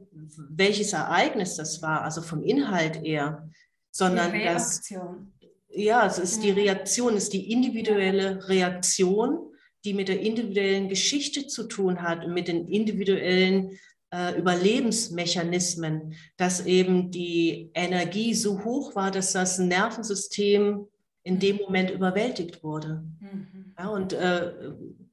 welches 0.50 0.92
Ereignis 0.92 1.56
das 1.56 1.82
war, 1.82 2.02
also 2.02 2.22
vom 2.22 2.42
Inhalt 2.42 3.02
eher, 3.04 3.48
sondern 3.90 4.32
die 4.32 4.38
Reaktion. 4.38 5.32
das, 5.40 5.50
ja, 5.72 6.06
es 6.06 6.18
ist 6.18 6.42
die 6.42 6.50
Reaktion, 6.50 7.16
es 7.16 7.24
ist 7.24 7.32
die 7.32 7.52
individuelle 7.52 8.48
Reaktion, 8.48 9.38
die 9.84 9.94
mit 9.94 10.08
der 10.08 10.20
individuellen 10.20 10.88
Geschichte 10.88 11.46
zu 11.46 11.64
tun 11.64 12.02
hat 12.02 12.24
und 12.24 12.34
mit 12.34 12.48
den 12.48 12.68
individuellen 12.68 13.78
äh, 14.12 14.38
Überlebensmechanismen, 14.38 16.14
dass 16.36 16.66
eben 16.66 17.10
die 17.10 17.70
Energie 17.74 18.34
so 18.34 18.64
hoch 18.64 18.94
war, 18.94 19.10
dass 19.10 19.32
das 19.32 19.58
Nervensystem 19.58 20.86
in 21.22 21.38
dem 21.38 21.56
Moment 21.56 21.90
überwältigt 21.90 22.62
wurde. 22.62 23.02
Mhm. 23.20 23.74
Ja, 23.78 23.88
und 23.88 24.12
äh, 24.12 24.52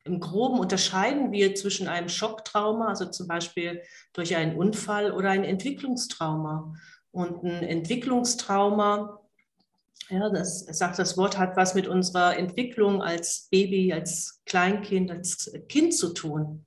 im 0.07 0.19
Groben 0.19 0.59
unterscheiden 0.59 1.31
wir 1.31 1.53
zwischen 1.55 1.87
einem 1.87 2.09
Schocktrauma, 2.09 2.87
also 2.87 3.05
zum 3.05 3.27
Beispiel 3.27 3.81
durch 4.13 4.35
einen 4.35 4.55
Unfall, 4.55 5.11
oder 5.11 5.29
ein 5.29 5.43
Entwicklungstrauma. 5.43 6.73
Und 7.11 7.43
ein 7.43 7.63
Entwicklungstrauma, 7.63 9.19
ja, 10.09 10.29
das 10.29 10.59
sagt 10.61 10.99
das 10.99 11.17
Wort, 11.17 11.37
hat 11.37 11.57
was 11.57 11.75
mit 11.75 11.87
unserer 11.87 12.37
Entwicklung 12.37 13.01
als 13.01 13.47
Baby, 13.51 13.93
als 13.93 14.41
Kleinkind, 14.45 15.11
als 15.11 15.51
Kind 15.67 15.93
zu 15.93 16.13
tun. 16.13 16.65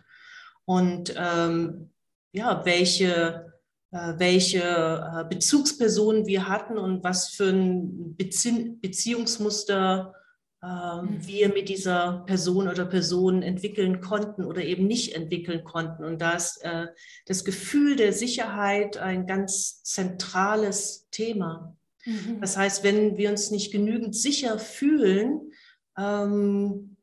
Und 0.64 1.14
ähm, 1.16 1.90
ja, 2.32 2.64
welche, 2.64 3.52
äh, 3.90 4.14
welche 4.18 4.61
äh, 4.62 5.25
Bezugspersonen 5.28 6.26
wir 6.26 6.49
hatten 6.49 6.78
und 6.78 7.02
was 7.02 7.30
für 7.30 7.49
ein 7.49 8.16
Bezie 8.16 8.76
Beziehungsmuster. 8.80 10.14
Wir 10.62 11.49
mit 11.49 11.71
dieser 11.71 12.23
Person 12.26 12.69
oder 12.69 12.85
Personen 12.85 13.43
entwickeln 13.43 14.02
konnten 14.02 14.45
oder 14.45 14.62
eben 14.62 14.87
nicht 14.87 15.14
entwickeln 15.14 15.64
konnten. 15.64 16.05
Und 16.05 16.21
da 16.21 16.33
ist 16.33 16.62
äh, 16.62 16.88
das 17.25 17.45
Gefühl 17.45 17.97
der 17.97 18.12
Sicherheit 18.12 18.99
ein 18.99 19.26
ganz 19.26 19.83
zentrales 19.83 21.09
Thema. 21.11 21.76
Mhm. 22.05 22.40
Das 22.43 22.59
heißt, 22.59 22.85
wenn 22.85 23.17
wir 23.17 23.31
uns 23.31 23.50
nicht 23.50 23.73
genügend 23.73 24.14
sicher 24.14 24.59
fühlen, 24.59 25.52
ähm, 25.97 26.97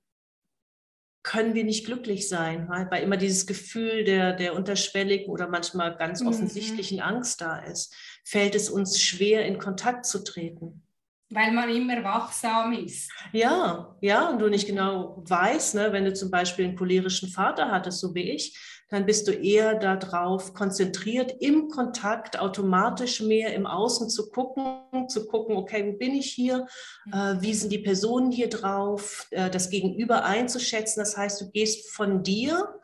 können 1.24 1.56
wir 1.56 1.66
nicht 1.66 1.86
glücklich 1.86 2.30
sein, 2.30 2.70
weil 2.70 3.04
immer 3.04 3.18
dieses 3.18 3.48
Gefühl 3.48 4.06
der, 4.06 4.34
der 4.34 4.56
unterschwelligen 4.56 5.30
oder 5.30 5.50
manchmal 5.50 5.98
ganz 5.98 6.22
mhm. 6.22 6.28
offensichtlichen 6.28 6.98
mhm. 6.98 7.04
Angst 7.04 7.42
da 7.42 7.60
ist, 7.60 7.94
fällt 8.24 8.56
es 8.56 8.70
uns 8.70 9.02
schwer, 9.02 9.46
in 9.46 9.58
Kontakt 9.58 10.06
zu 10.06 10.24
treten. 10.24 10.84
Weil 11.30 11.52
man 11.52 11.70
immer 11.70 12.04
wachsam 12.04 12.72
ist. 12.72 13.12
Ja, 13.34 13.96
ja, 14.00 14.30
und 14.30 14.40
du 14.40 14.48
nicht 14.48 14.66
genau 14.66 15.24
weißt, 15.28 15.76
ne, 15.76 15.92
wenn 15.92 16.06
du 16.06 16.14
zum 16.14 16.32
Beispiel 16.32 16.66
einen 16.66 16.78
cholerischen 16.78 17.30
Vater 17.30 17.70
hattest, 17.70 18.00
so 18.00 18.16
wie 18.16 18.32
ich, 18.32 18.58
dann 18.90 19.06
bist 19.06 19.28
du 19.28 19.34
eher 19.34 19.76
darauf 19.76 20.54
konzentriert, 20.54 21.36
im 21.42 21.68
Kontakt 21.68 22.40
automatisch 22.40 23.22
mehr 23.22 23.54
im 23.54 23.68
Außen 23.68 24.10
zu 24.10 24.30
gucken, 24.30 25.10
zu 25.10 25.28
gucken, 25.28 25.58
okay, 25.58 25.86
wo 25.86 25.98
bin 25.98 26.16
ich 26.16 26.32
hier, 26.32 26.66
mhm. 27.06 27.14
äh, 27.14 27.42
wie 27.42 27.54
sind 27.54 27.72
die 27.72 27.80
Personen 27.80 28.32
hier 28.32 28.50
drauf, 28.50 29.28
äh, 29.32 29.50
das 29.50 29.70
Gegenüber 29.70 30.24
einzuschätzen. 30.24 31.02
Das 31.02 31.18
heißt, 31.18 31.42
du 31.42 31.52
gehst 31.52 31.92
von 31.92 32.24
dir 32.24 32.80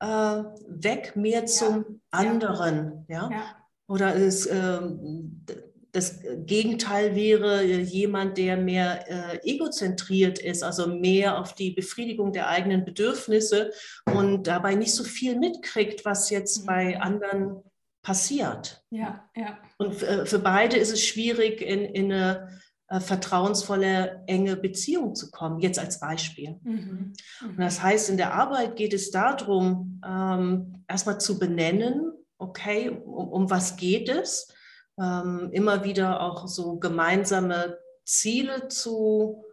äh, 0.00 0.06
weg 0.06 1.14
mehr 1.16 1.44
zum 1.44 1.84
ja. 1.84 2.18
anderen. 2.18 3.04
Ja. 3.08 3.30
ja? 3.30 3.56
Oder 3.88 4.16
es, 4.16 4.46
ähm, 4.46 5.44
das 5.92 6.20
Gegenteil 6.46 7.14
wäre 7.14 7.62
jemand, 7.62 8.38
der 8.38 8.56
mehr 8.56 9.04
äh, 9.08 9.38
egozentriert 9.44 10.38
ist, 10.38 10.62
also 10.62 10.86
mehr 10.86 11.38
auf 11.38 11.54
die 11.54 11.70
Befriedigung 11.70 12.32
der 12.32 12.48
eigenen 12.48 12.84
Bedürfnisse 12.84 13.72
und 14.06 14.46
dabei 14.46 14.74
nicht 14.74 14.94
so 14.94 15.04
viel 15.04 15.38
mitkriegt, 15.38 16.06
was 16.06 16.30
jetzt 16.30 16.62
mhm. 16.62 16.66
bei 16.66 17.00
anderen 17.00 17.62
passiert. 18.02 18.82
Ja, 18.90 19.28
ja. 19.36 19.58
Und 19.76 20.02
äh, 20.02 20.24
für 20.24 20.38
beide 20.38 20.78
ist 20.78 20.92
es 20.92 21.04
schwierig, 21.04 21.60
in, 21.60 21.84
in 21.84 22.10
eine 22.10 22.48
äh, 22.88 22.98
vertrauensvolle, 22.98 24.22
enge 24.26 24.56
Beziehung 24.56 25.14
zu 25.14 25.30
kommen, 25.30 25.60
jetzt 25.60 25.78
als 25.78 26.00
Beispiel. 26.00 26.58
Mhm. 26.62 26.72
Mhm. 27.40 27.48
Und 27.50 27.58
das 27.58 27.82
heißt, 27.82 28.08
in 28.08 28.16
der 28.16 28.32
Arbeit 28.32 28.76
geht 28.76 28.94
es 28.94 29.10
darum, 29.10 30.00
ähm, 30.06 30.84
erstmal 30.88 31.20
zu 31.20 31.38
benennen, 31.38 32.12
okay, 32.38 32.88
um, 32.88 33.28
um 33.28 33.50
was 33.50 33.76
geht 33.76 34.08
es? 34.08 34.48
Ähm, 35.02 35.50
immer 35.52 35.84
wieder 35.84 36.20
auch 36.20 36.46
so 36.46 36.78
gemeinsame 36.78 37.78
Ziele 38.04 38.68
zu, 38.68 39.44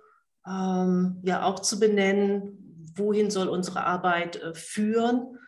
ähm, 0.46 1.22
ja 1.24 1.44
auch 1.44 1.60
zu 1.60 1.79
benennen, 1.79 2.91
wohin 2.96 3.32
soll 3.32 3.48
unsere 3.48 3.84
Arbeit 3.84 4.36
äh, 4.38 4.53
führen. 4.53 5.39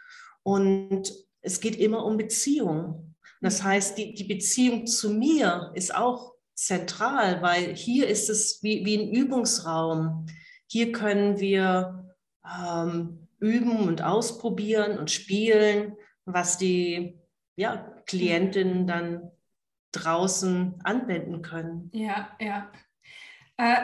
Und 0.43 1.13
es 1.41 1.60
geht 1.60 1.75
immer 1.75 2.05
um 2.05 2.17
Beziehung. 2.17 3.15
Das 3.41 3.62
mhm. 3.62 3.67
heißt, 3.67 3.98
die, 3.98 4.13
die 4.13 4.24
Beziehung 4.24 4.88
zu 4.88 5.12
mir 5.12 5.72
ist 5.75 5.93
auch 5.93 6.34
zentral, 6.55 7.41
weil 7.41 7.75
hier 7.75 8.08
ist 8.08 8.29
es 8.29 8.62
wie, 8.62 8.86
wie 8.86 8.98
ein 8.98 9.12
Übungsraum. 9.12 10.25
Hier 10.67 10.91
können 10.91 11.39
wir 11.39 12.13
ähm, 12.46 13.27
üben 13.39 13.88
und 13.88 14.03
ausprobieren 14.03 14.98
und 14.98 15.12
spielen, 15.12 15.98
was 16.25 16.58
die 16.58 17.20
ja, 17.55 17.93
Klientinnen 18.05 18.88
dann 18.88 19.31
draußen 19.91 20.79
anwenden 20.83 21.41
können. 21.41 21.89
Ja, 21.93 22.36
ja. 22.39 22.71
Äh, 23.57 23.83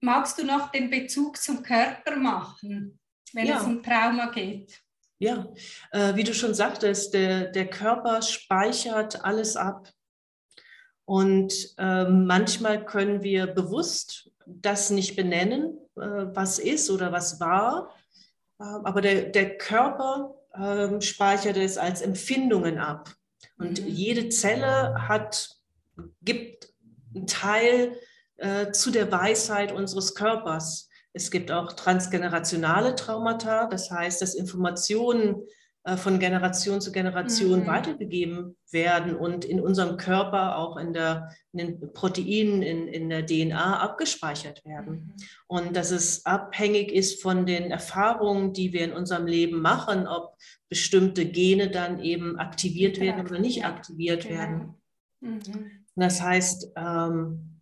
magst 0.00 0.38
du 0.38 0.44
noch 0.44 0.70
den 0.70 0.90
Bezug 0.90 1.36
zum 1.36 1.62
Körper 1.62 2.16
machen, 2.16 2.98
wenn 3.32 3.46
ja. 3.46 3.58
es 3.58 3.64
um 3.64 3.82
Trauma 3.82 4.30
geht? 4.30 4.82
Ja, 5.18 5.46
äh, 5.92 6.14
wie 6.14 6.24
du 6.24 6.34
schon 6.34 6.54
sagtest, 6.54 7.14
der, 7.14 7.46
der 7.46 7.68
Körper 7.68 8.20
speichert 8.20 9.24
alles 9.24 9.56
ab. 9.56 9.90
Und 11.06 11.74
äh, 11.78 12.04
manchmal 12.04 12.84
können 12.84 13.22
wir 13.22 13.46
bewusst 13.46 14.30
das 14.44 14.90
nicht 14.90 15.16
benennen, 15.16 15.78
äh, 15.96 16.26
was 16.34 16.58
ist 16.58 16.90
oder 16.90 17.12
was 17.12 17.40
war. 17.40 17.94
Äh, 18.58 18.64
aber 18.64 19.00
der, 19.00 19.26
der 19.26 19.56
Körper 19.56 20.34
ähm, 20.54 21.00
speichert 21.00 21.56
es 21.56 21.78
als 21.78 22.02
Empfindungen 22.02 22.78
ab. 22.78 23.14
Und 23.58 23.82
mhm. 23.82 23.88
jede 23.88 24.28
Zelle 24.28 25.08
hat, 25.08 25.50
gibt 26.22 26.72
einen 27.14 27.26
Teil 27.26 27.96
äh, 28.36 28.70
zu 28.72 28.90
der 28.90 29.10
Weisheit 29.10 29.72
unseres 29.72 30.14
Körpers. 30.14 30.88
Es 31.12 31.30
gibt 31.30 31.50
auch 31.50 31.72
transgenerationale 31.72 32.94
Traumata, 32.94 33.66
das 33.66 33.90
heißt, 33.90 34.20
dass 34.20 34.34
Informationen 34.34 35.42
von 35.96 36.18
Generation 36.18 36.80
zu 36.80 36.90
Generation 36.90 37.60
mhm. 37.60 37.66
weitergegeben 37.66 38.56
werden 38.72 39.14
und 39.14 39.44
in 39.44 39.60
unserem 39.60 39.96
Körper, 39.96 40.56
auch 40.56 40.76
in, 40.76 40.92
der, 40.92 41.30
in 41.52 41.58
den 41.58 41.92
Proteinen, 41.92 42.62
in, 42.62 42.88
in 42.88 43.08
der 43.08 43.24
DNA 43.24 43.78
abgespeichert 43.78 44.64
werden. 44.64 44.92
Mhm. 44.92 45.14
Und 45.46 45.76
dass 45.76 45.92
es 45.92 46.26
abhängig 46.26 46.90
ist 46.90 47.22
von 47.22 47.46
den 47.46 47.70
Erfahrungen, 47.70 48.52
die 48.52 48.72
wir 48.72 48.84
in 48.84 48.92
unserem 48.92 49.26
Leben 49.26 49.60
machen, 49.60 50.08
ob 50.08 50.36
bestimmte 50.68 51.24
Gene 51.24 51.70
dann 51.70 52.00
eben 52.00 52.36
aktiviert 52.38 52.98
werden 52.98 53.24
oder 53.24 53.38
nicht 53.38 53.64
aktiviert 53.64 54.24
genau. 54.24 54.34
werden. 54.34 54.74
Mhm. 55.20 55.70
Das 55.94 56.20
heißt, 56.20 56.72
ähm, 56.76 57.60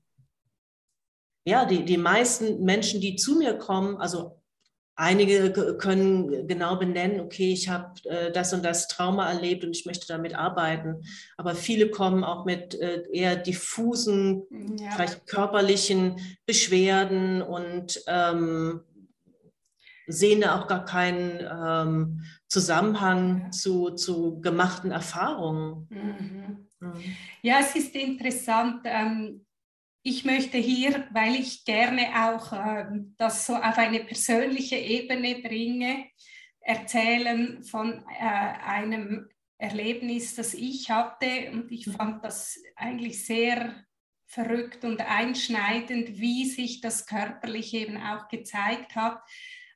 ja, 1.47 1.66
die, 1.66 1.85
die 1.85 1.99
meisten 1.99 2.64
Menschen, 2.64 3.02
die 3.02 3.16
zu 3.16 3.37
mir 3.37 3.59
kommen, 3.59 3.99
also 3.99 4.40
Einige 4.96 5.76
können 5.78 6.46
genau 6.46 6.76
benennen, 6.76 7.20
okay, 7.20 7.52
ich 7.52 7.68
habe 7.68 7.94
äh, 8.04 8.30
das 8.30 8.52
und 8.52 8.64
das 8.64 8.86
Trauma 8.86 9.28
erlebt 9.28 9.64
und 9.64 9.74
ich 9.74 9.86
möchte 9.86 10.06
damit 10.06 10.36
arbeiten. 10.36 11.02
Aber 11.36 11.56
viele 11.56 11.90
kommen 11.90 12.22
auch 12.22 12.44
mit 12.44 12.80
äh, 12.80 13.02
eher 13.12 13.34
diffusen, 13.34 14.44
ja. 14.78 14.90
vielleicht 14.92 15.26
körperlichen 15.26 16.20
Beschwerden 16.46 17.42
und 17.42 18.02
ähm, 18.06 18.82
sehen 20.06 20.42
da 20.42 20.60
auch 20.60 20.68
gar 20.68 20.84
keinen 20.84 21.40
ähm, 21.40 22.24
Zusammenhang 22.46 23.50
zu, 23.50 23.90
zu 23.90 24.40
gemachten 24.40 24.92
Erfahrungen. 24.92 25.88
Mhm. 25.90 26.66
Mhm. 26.78 27.02
Ja, 27.42 27.58
es 27.60 27.74
ist 27.74 27.94
interessant. 27.94 28.82
Ähm, 28.84 29.44
ich 30.06 30.25
möchte 30.25 30.58
hier, 30.58 31.08
weil 31.12 31.34
ich 31.34 31.64
gerne 31.64 32.08
auch 32.14 32.52
äh, 32.52 32.84
das 33.16 33.46
so 33.46 33.54
auf 33.54 33.78
eine 33.78 34.00
persönliche 34.00 34.76
Ebene 34.76 35.37
bringe, 35.37 36.08
erzählen 36.61 37.64
von 37.64 38.04
äh, 38.20 38.23
einem 38.23 39.30
Erlebnis, 39.56 40.34
das 40.34 40.52
ich 40.52 40.90
hatte. 40.90 41.50
Und 41.52 41.73
ich 41.73 41.87
fand 41.90 42.23
das 42.23 42.58
eigentlich 42.76 43.25
sehr 43.25 43.82
verrückt 44.26 44.84
und 44.84 45.00
einschneidend, 45.00 46.18
wie 46.20 46.44
sich 46.44 46.82
das 46.82 47.06
körperlich 47.06 47.73
eben 47.73 47.96
auch 47.96 48.28
gezeigt 48.28 48.94
hat. 48.94 49.23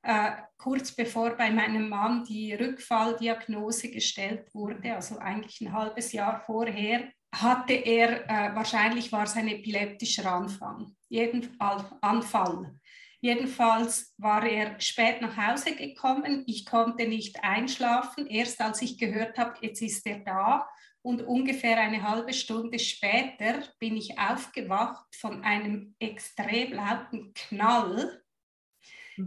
Äh, 0.02 0.32
kurz 0.58 0.92
bevor 0.92 1.36
bei 1.36 1.50
meinem 1.50 1.88
Mann 1.88 2.24
die 2.24 2.52
Rückfalldiagnose 2.52 3.90
gestellt 3.90 4.54
wurde, 4.54 4.94
also 4.94 5.18
eigentlich 5.18 5.62
ein 5.62 5.72
halbes 5.72 6.12
Jahr 6.12 6.38
vorher, 6.38 7.08
hatte 7.34 7.74
er, 7.74 8.28
äh, 8.28 8.54
wahrscheinlich 8.54 9.12
war 9.12 9.24
es 9.24 9.36
ein 9.36 9.48
epileptischer 9.48 10.30
Anfang, 10.32 10.96
jeden 11.08 11.56
Anfall. 11.58 12.74
Jedenfalls 13.20 14.14
war 14.16 14.46
er 14.46 14.78
spät 14.80 15.20
nach 15.20 15.36
Hause 15.36 15.74
gekommen. 15.74 16.44
Ich 16.46 16.64
konnte 16.64 17.08
nicht 17.08 17.42
einschlafen. 17.42 18.26
Erst 18.28 18.60
als 18.60 18.80
ich 18.80 18.96
gehört 18.96 19.38
habe, 19.38 19.54
jetzt 19.60 19.82
ist 19.82 20.06
er 20.06 20.20
da. 20.20 20.68
Und 21.02 21.22
ungefähr 21.22 21.78
eine 21.78 22.02
halbe 22.02 22.32
Stunde 22.32 22.78
später 22.78 23.62
bin 23.78 23.96
ich 23.96 24.18
aufgewacht 24.18 25.14
von 25.16 25.42
einem 25.42 25.94
extrem 25.98 26.72
lauten 26.72 27.32
Knall. 27.34 28.22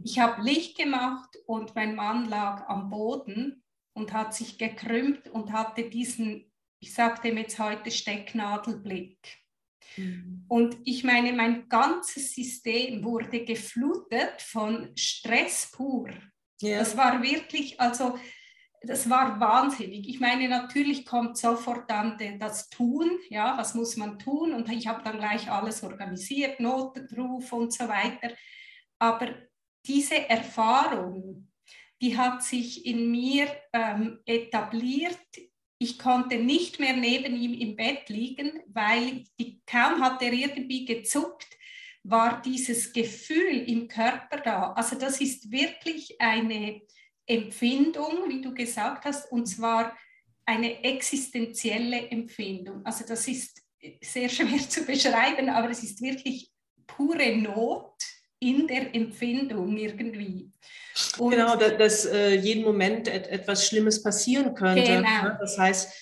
Ich 0.04 0.20
habe 0.20 0.42
Licht 0.42 0.78
gemacht 0.78 1.38
und 1.46 1.76
mein 1.76 1.96
Mann 1.96 2.30
lag 2.30 2.68
am 2.70 2.90
Boden 2.90 3.64
und 3.94 4.14
hat 4.14 4.34
sich 4.34 4.58
gekrümmt 4.58 5.28
und 5.30 5.52
hatte 5.52 5.90
diesen 5.90 6.51
ich 6.82 6.94
sage 6.94 7.22
dem 7.22 7.38
jetzt 7.38 7.60
heute 7.60 7.92
Stecknadelblick. 7.92 9.20
Mhm. 9.98 10.46
Und 10.48 10.78
ich 10.84 11.04
meine, 11.04 11.32
mein 11.32 11.70
ganzes 11.70 12.34
System 12.34 13.04
wurde 13.04 13.46
geflutet 13.46 14.42
von 14.42 14.92
Stress 14.98 15.72
pur. 15.72 16.10
Ja. 16.60 16.80
Das 16.80 16.98
war 16.98 17.22
wirklich, 17.22 17.80
also 17.80 18.18
das 18.82 19.08
war 19.10 19.40
wahnsinnig. 19.40 20.10
Ich 20.10 20.20
meine, 20.20 20.50
natürlich 20.50 21.06
kommt 21.06 21.38
sofort 21.38 21.90
dann 21.90 22.18
das 22.40 22.70
Tun, 22.70 23.12
ja, 23.30 23.56
was 23.58 23.76
muss 23.76 23.96
man 23.96 24.18
tun? 24.18 24.54
Und 24.54 24.70
ich 24.72 24.88
habe 24.88 25.04
dann 25.04 25.20
gleich 25.20 25.52
alles 25.52 25.84
organisiert, 25.84 26.60
Notenruf 26.60 27.54
und 27.54 27.72
so 27.72 27.88
weiter. 27.88 28.34
Aber 28.98 29.36
diese 29.86 30.28
Erfahrung, 30.28 31.48
die 32.02 32.18
hat 32.18 32.44
sich 32.44 32.88
in 32.88 33.12
mir 33.12 33.48
ähm, 33.72 34.20
etabliert 34.26 35.20
ich 35.82 35.98
konnte 35.98 36.38
nicht 36.38 36.80
mehr 36.80 36.96
neben 36.96 37.36
ihm 37.36 37.56
im 37.56 37.76
Bett 37.76 38.08
liegen, 38.08 38.62
weil 38.68 39.24
die, 39.40 39.64
kaum 39.66 40.00
hat 40.00 40.22
er 40.22 40.32
irgendwie 40.32 40.86
gezuckt, 40.86 41.48
war 42.04 42.40
dieses 42.44 42.94
Gefühl 42.94 43.68
im 43.68 43.88
Körper 43.88 44.38
da. 44.38 44.74
Also 44.74 44.96
das 44.96 45.20
ist 45.20 45.52
wirklich 45.52 46.22
eine 46.22 46.82
Empfindung, 47.26 48.30
wie 48.30 48.42
du 48.42 48.54
gesagt 48.54 49.06
hast, 49.06 49.32
und 49.32 49.48
zwar 49.48 49.98
eine 50.46 50.84
existenzielle 50.84 52.10
Empfindung. 52.10 52.86
Also 52.86 53.04
das 53.08 53.28
ist 53.28 53.64
sehr 54.02 54.30
schwer 54.30 54.60
zu 54.70 54.86
beschreiben, 54.86 55.50
aber 55.50 55.72
es 55.72 55.82
ist 55.82 56.00
wirklich 56.00 56.52
pure 56.86 57.36
Not 57.38 57.91
in 58.42 58.68
der 58.68 58.94
Empfindung 58.94 59.78
irgendwie. 59.78 60.52
Und 61.18 61.32
genau, 61.32 61.56
dass, 61.56 61.78
dass 61.78 62.06
äh, 62.06 62.36
jeden 62.36 62.64
Moment 62.64 63.08
et 63.08 63.28
etwas 63.28 63.68
Schlimmes 63.68 64.02
passieren 64.02 64.56
könnte. 64.56 64.84
Genau. 64.84 65.38
Das 65.40 65.58
heißt, 65.58 65.94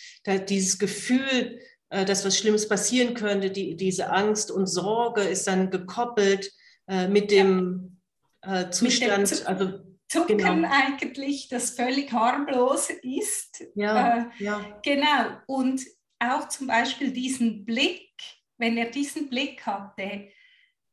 dieses 0.48 0.80
Gefühl, 0.80 1.60
äh, 1.90 2.06
dass 2.06 2.26
was 2.26 2.38
Schlimmes 2.38 2.68
passieren 2.68 3.14
könnte, 3.14 3.52
die, 3.52 3.76
diese 3.76 4.10
Angst 4.10 4.52
und 4.52 4.68
Sorge 4.68 5.22
ist 5.22 5.48
dann 5.48 5.70
gekoppelt 5.70 6.52
äh, 6.88 7.08
mit 7.08 7.30
dem 7.30 7.98
ja. 8.44 8.72
Zustand. 8.72 9.30
Mit 9.30 9.42
dem 9.42 9.48
also 9.48 9.80
Zucken 10.08 10.40
genau. 10.40 10.68
eigentlich, 10.68 11.50
das 11.50 11.72
völlig 11.72 12.12
harmlos 12.12 12.90
ist. 13.04 13.64
Ja, 13.76 14.30
äh, 14.40 14.44
ja. 14.44 14.80
Genau. 14.84 15.38
Und 15.46 15.84
auch 16.20 16.48
zum 16.48 16.68
Beispiel 16.68 17.12
diesen 17.12 17.66
Blick, 17.66 18.10
wenn 18.58 18.78
er 18.78 18.90
diesen 18.90 19.30
Blick 19.30 19.66
hatte, 19.66 20.30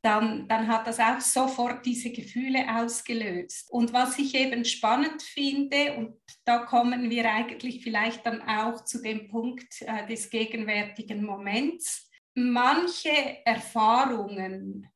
dann, 0.07 0.47
dann 0.47 0.69
hat 0.69 0.87
das 0.87 1.01
auch 1.01 1.21
sofort 1.21 1.85
diese 1.85 2.13
Gefühle 2.13 2.65
ausgelöst. 2.79 3.69
Und 3.73 3.93
was 3.93 4.17
ich 4.21 4.37
eben 4.37 4.65
spannend 4.65 5.21
finde, 5.21 5.97
und 5.97 6.17
da 6.45 6.59
kommen 6.59 7.11
wir 7.11 7.29
eigentlich 7.29 7.83
vielleicht 7.83 8.25
dann 8.25 8.41
auch 8.41 8.85
zu 8.85 9.03
dem 9.03 9.27
Punkt 9.27 9.83
äh, 9.83 10.07
des 10.07 10.31
gegenwärtigen 10.31 11.25
Moments, 11.25 12.09
manche 12.35 13.45
Erfahrungen 13.45 14.89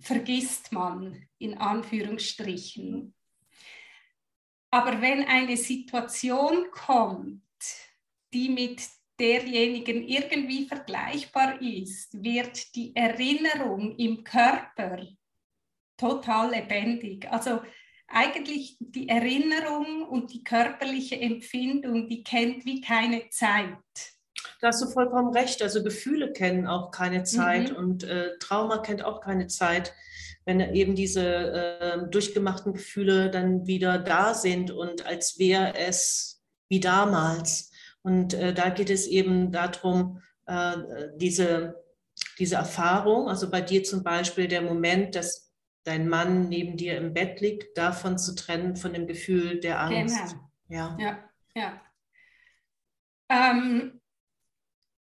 vergisst 0.00 0.72
man 0.72 1.28
in 1.38 1.56
Anführungsstrichen. 1.56 3.14
Aber 4.72 5.00
wenn 5.00 5.24
eine 5.24 5.56
Situation 5.56 6.66
kommt, 6.72 7.42
die 8.32 8.48
mit 8.48 8.82
derjenigen 9.18 10.06
irgendwie 10.06 10.66
vergleichbar 10.66 11.60
ist, 11.60 12.22
wird 12.22 12.74
die 12.74 12.94
Erinnerung 12.94 13.96
im 13.96 14.22
Körper 14.24 15.02
total 15.96 16.52
lebendig. 16.52 17.30
Also 17.30 17.60
eigentlich 18.06 18.76
die 18.80 19.08
Erinnerung 19.08 20.08
und 20.08 20.32
die 20.32 20.42
körperliche 20.42 21.20
Empfindung, 21.20 22.08
die 22.08 22.22
kennt 22.22 22.64
wie 22.64 22.80
keine 22.80 23.28
Zeit. 23.30 23.76
Da 24.60 24.68
hast 24.68 24.82
du 24.82 24.88
vollkommen 24.88 25.34
recht. 25.36 25.62
Also 25.62 25.82
Gefühle 25.82 26.32
kennen 26.32 26.66
auch 26.66 26.90
keine 26.90 27.24
Zeit 27.24 27.70
mhm. 27.70 27.76
und 27.76 28.04
äh, 28.04 28.38
Trauma 28.38 28.78
kennt 28.78 29.04
auch 29.04 29.20
keine 29.20 29.46
Zeit. 29.46 29.92
Wenn 30.44 30.60
eben 30.60 30.94
diese 30.94 31.22
äh, 31.22 32.10
durchgemachten 32.10 32.72
Gefühle 32.72 33.30
dann 33.30 33.66
wieder 33.66 33.98
da 33.98 34.32
sind 34.32 34.70
und 34.70 35.04
als 35.04 35.38
wäre 35.38 35.74
es 35.76 36.42
wie 36.68 36.80
damals. 36.80 37.70
Und 38.08 38.32
äh, 38.32 38.54
da 38.54 38.70
geht 38.70 38.88
es 38.88 39.06
eben 39.06 39.52
darum, 39.52 40.22
äh, 40.46 40.76
diese, 41.16 41.84
diese 42.38 42.56
Erfahrung, 42.56 43.28
also 43.28 43.50
bei 43.50 43.60
dir 43.60 43.84
zum 43.84 44.02
Beispiel 44.02 44.48
der 44.48 44.62
Moment, 44.62 45.14
dass 45.14 45.52
dein 45.84 46.08
Mann 46.08 46.48
neben 46.48 46.78
dir 46.78 46.96
im 46.96 47.12
Bett 47.12 47.42
liegt, 47.42 47.76
davon 47.76 48.16
zu 48.16 48.34
trennen, 48.34 48.76
von 48.76 48.94
dem 48.94 49.06
Gefühl 49.06 49.60
der 49.60 49.78
Angst. 49.80 50.36
Genau. 50.68 50.96
Ja, 50.96 50.96
ja. 50.98 51.30
ja. 51.54 51.80
Ähm, 53.28 54.00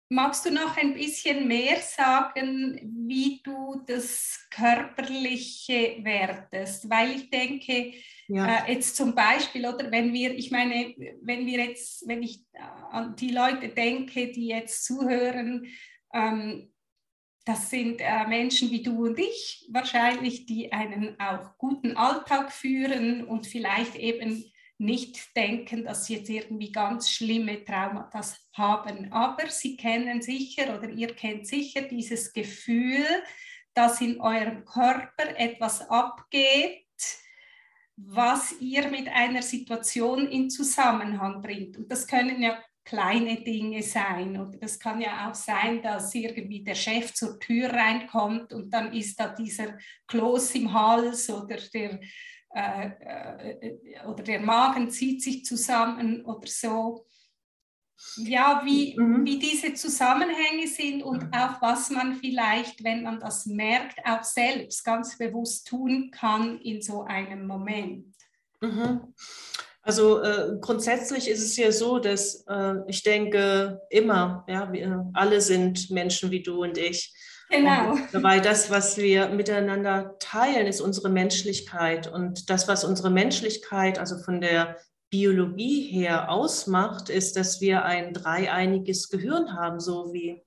magst 0.08 0.46
du 0.46 0.50
noch 0.50 0.78
ein 0.78 0.94
bisschen 0.94 1.46
mehr 1.46 1.76
sagen, 1.80 3.04
wie 3.06 3.42
du 3.42 3.82
das 3.86 4.46
Körperliche 4.50 5.98
wertest? 6.02 6.88
Weil 6.88 7.10
ich 7.16 7.28
denke, 7.28 7.92
ja. 8.28 8.64
äh, 8.64 8.72
jetzt 8.72 8.96
zum 8.96 9.14
Beispiel, 9.14 9.66
oder 9.66 9.90
wenn 9.90 10.12
wir, 10.12 10.34
ich 10.34 10.50
meine, 10.50 10.94
wenn 11.22 11.46
wir 11.46 11.64
jetzt, 11.64 12.06
wenn 12.06 12.22
ich 12.22 12.44
an 12.90 13.16
die 13.16 13.30
Leute 13.30 13.68
denke, 13.68 14.30
die 14.30 14.48
jetzt 14.48 14.84
zuhören, 14.84 15.66
ähm, 16.12 16.70
das 17.44 17.70
sind 17.70 18.00
äh, 18.00 18.26
Menschen 18.26 18.70
wie 18.70 18.82
du 18.82 19.06
und 19.06 19.18
ich 19.18 19.66
wahrscheinlich, 19.72 20.44
die 20.44 20.70
einen 20.70 21.18
auch 21.18 21.56
guten 21.56 21.96
Alltag 21.96 22.52
führen 22.52 23.24
und 23.24 23.46
vielleicht 23.46 23.96
eben 23.96 24.44
nicht 24.76 25.34
denken, 25.34 25.84
dass 25.84 26.04
sie 26.04 26.16
jetzt 26.16 26.28
irgendwie 26.28 26.70
ganz 26.70 27.10
schlimme 27.10 27.64
Traumata 27.64 28.20
haben. 28.52 29.10
Aber 29.12 29.48
sie 29.48 29.76
kennen 29.76 30.20
sicher 30.20 30.78
oder 30.78 30.90
ihr 30.90 31.14
kennt 31.14 31.46
sicher 31.46 31.82
dieses 31.82 32.32
Gefühl, 32.32 33.04
dass 33.74 34.00
in 34.00 34.20
eurem 34.20 34.64
Körper 34.64 35.36
etwas 35.36 35.88
abgeht, 35.88 36.84
was 38.06 38.54
ihr 38.60 38.88
mit 38.88 39.08
einer 39.08 39.42
Situation 39.42 40.28
in 40.28 40.50
Zusammenhang 40.50 41.42
bringt. 41.42 41.76
Und 41.76 41.90
das 41.90 42.06
können 42.06 42.40
ja 42.40 42.58
kleine 42.84 43.42
Dinge 43.42 43.82
sein. 43.82 44.40
Oder 44.40 44.56
das 44.58 44.78
kann 44.78 45.00
ja 45.00 45.28
auch 45.28 45.34
sein, 45.34 45.82
dass 45.82 46.14
irgendwie 46.14 46.62
der 46.62 46.74
Chef 46.74 47.12
zur 47.12 47.38
Tür 47.38 47.70
reinkommt 47.70 48.52
und 48.52 48.70
dann 48.72 48.92
ist 48.92 49.18
da 49.20 49.28
dieser 49.28 49.76
Kloß 50.06 50.54
im 50.54 50.72
Hals 50.72 51.28
oder 51.28 51.58
der 51.74 52.00
äh, 52.54 52.86
äh, 52.86 54.06
oder 54.06 54.22
der 54.22 54.40
Magen 54.40 54.88
zieht 54.90 55.22
sich 55.22 55.44
zusammen 55.44 56.24
oder 56.24 56.46
so. 56.46 57.04
Ja, 58.16 58.62
wie, 58.64 58.98
mhm. 58.98 59.24
wie 59.24 59.38
diese 59.38 59.74
Zusammenhänge 59.74 60.66
sind 60.68 61.02
und 61.02 61.24
mhm. 61.24 61.32
auch 61.32 61.60
was 61.60 61.90
man 61.90 62.14
vielleicht, 62.16 62.84
wenn 62.84 63.02
man 63.02 63.18
das 63.20 63.46
merkt, 63.46 63.98
auch 64.04 64.22
selbst 64.22 64.84
ganz 64.84 65.18
bewusst 65.18 65.66
tun 65.66 66.10
kann 66.12 66.60
in 66.60 66.80
so 66.80 67.04
einem 67.04 67.46
Moment. 67.46 68.14
Mhm. 68.60 69.14
Also 69.82 70.22
äh, 70.22 70.58
grundsätzlich 70.60 71.28
ist 71.28 71.42
es 71.42 71.56
ja 71.56 71.72
so, 71.72 71.98
dass 71.98 72.44
äh, 72.46 72.74
ich 72.88 73.02
denke 73.02 73.80
immer, 73.90 74.44
ja, 74.46 74.70
wir 74.72 75.10
alle 75.14 75.40
sind 75.40 75.90
Menschen 75.90 76.30
wie 76.30 76.42
du 76.42 76.62
und 76.62 76.76
ich. 76.76 77.14
Genau. 77.50 77.96
dabei 78.12 78.40
das, 78.40 78.70
was 78.70 78.98
wir 78.98 79.30
miteinander 79.30 80.16
teilen, 80.18 80.66
ist 80.66 80.82
unsere 80.82 81.08
Menschlichkeit. 81.08 82.06
Und 82.06 82.50
das, 82.50 82.68
was 82.68 82.84
unsere 82.84 83.08
Menschlichkeit, 83.08 83.98
also 83.98 84.18
von 84.18 84.42
der 84.42 84.76
Biologie 85.10 85.82
her 85.90 86.30
ausmacht, 86.30 87.08
ist, 87.08 87.36
dass 87.36 87.60
wir 87.60 87.84
ein 87.84 88.12
dreieiniges 88.12 89.08
Gehirn 89.08 89.54
haben, 89.54 89.80
so 89.80 90.12
wie 90.12 90.42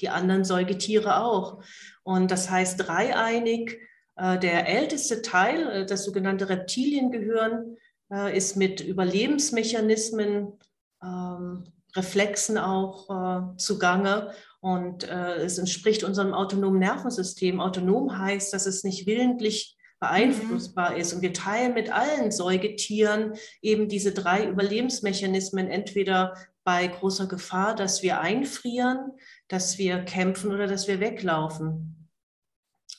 die 0.00 0.08
anderen 0.08 0.44
Säugetiere 0.44 1.22
auch. 1.22 1.62
Und 2.02 2.30
das 2.30 2.50
heißt 2.50 2.86
dreieinig, 2.86 3.78
äh, 4.16 4.38
der 4.38 4.68
älteste 4.68 5.22
Teil, 5.22 5.68
äh, 5.68 5.86
das 5.86 6.04
sogenannte 6.04 6.48
Reptiliengehirn, 6.48 7.76
äh, 8.10 8.36
ist 8.36 8.56
mit 8.56 8.80
Überlebensmechanismen, 8.80 10.58
ähm, 11.02 11.64
Reflexen 11.94 12.56
auch 12.56 13.54
zugange 13.58 14.32
und 14.60 15.04
es 15.04 15.58
entspricht 15.58 16.04
unserem 16.04 16.32
autonomen 16.32 16.78
Nervensystem. 16.78 17.60
Autonom 17.60 18.16
heißt, 18.16 18.50
dass 18.54 18.64
es 18.64 18.82
nicht 18.82 19.06
willentlich 19.06 19.76
beeinflussbar 20.02 20.90
mhm. 20.90 20.96
ist. 20.96 21.12
Und 21.12 21.22
wir 21.22 21.32
teilen 21.32 21.74
mit 21.74 21.92
allen 21.92 22.32
Säugetieren 22.32 23.34
eben 23.62 23.88
diese 23.88 24.10
drei 24.10 24.48
Überlebensmechanismen, 24.48 25.68
entweder 25.68 26.34
bei 26.64 26.88
großer 26.88 27.28
Gefahr, 27.28 27.76
dass 27.76 28.02
wir 28.02 28.20
einfrieren, 28.20 29.12
dass 29.46 29.78
wir 29.78 29.98
kämpfen 30.00 30.52
oder 30.52 30.66
dass 30.66 30.88
wir 30.88 30.98
weglaufen. 30.98 32.08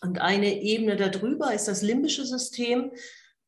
Und 0.02 0.22
eine 0.22 0.62
Ebene 0.62 0.96
darüber 0.96 1.54
ist 1.54 1.68
das 1.68 1.82
limbische 1.82 2.26
System, 2.26 2.92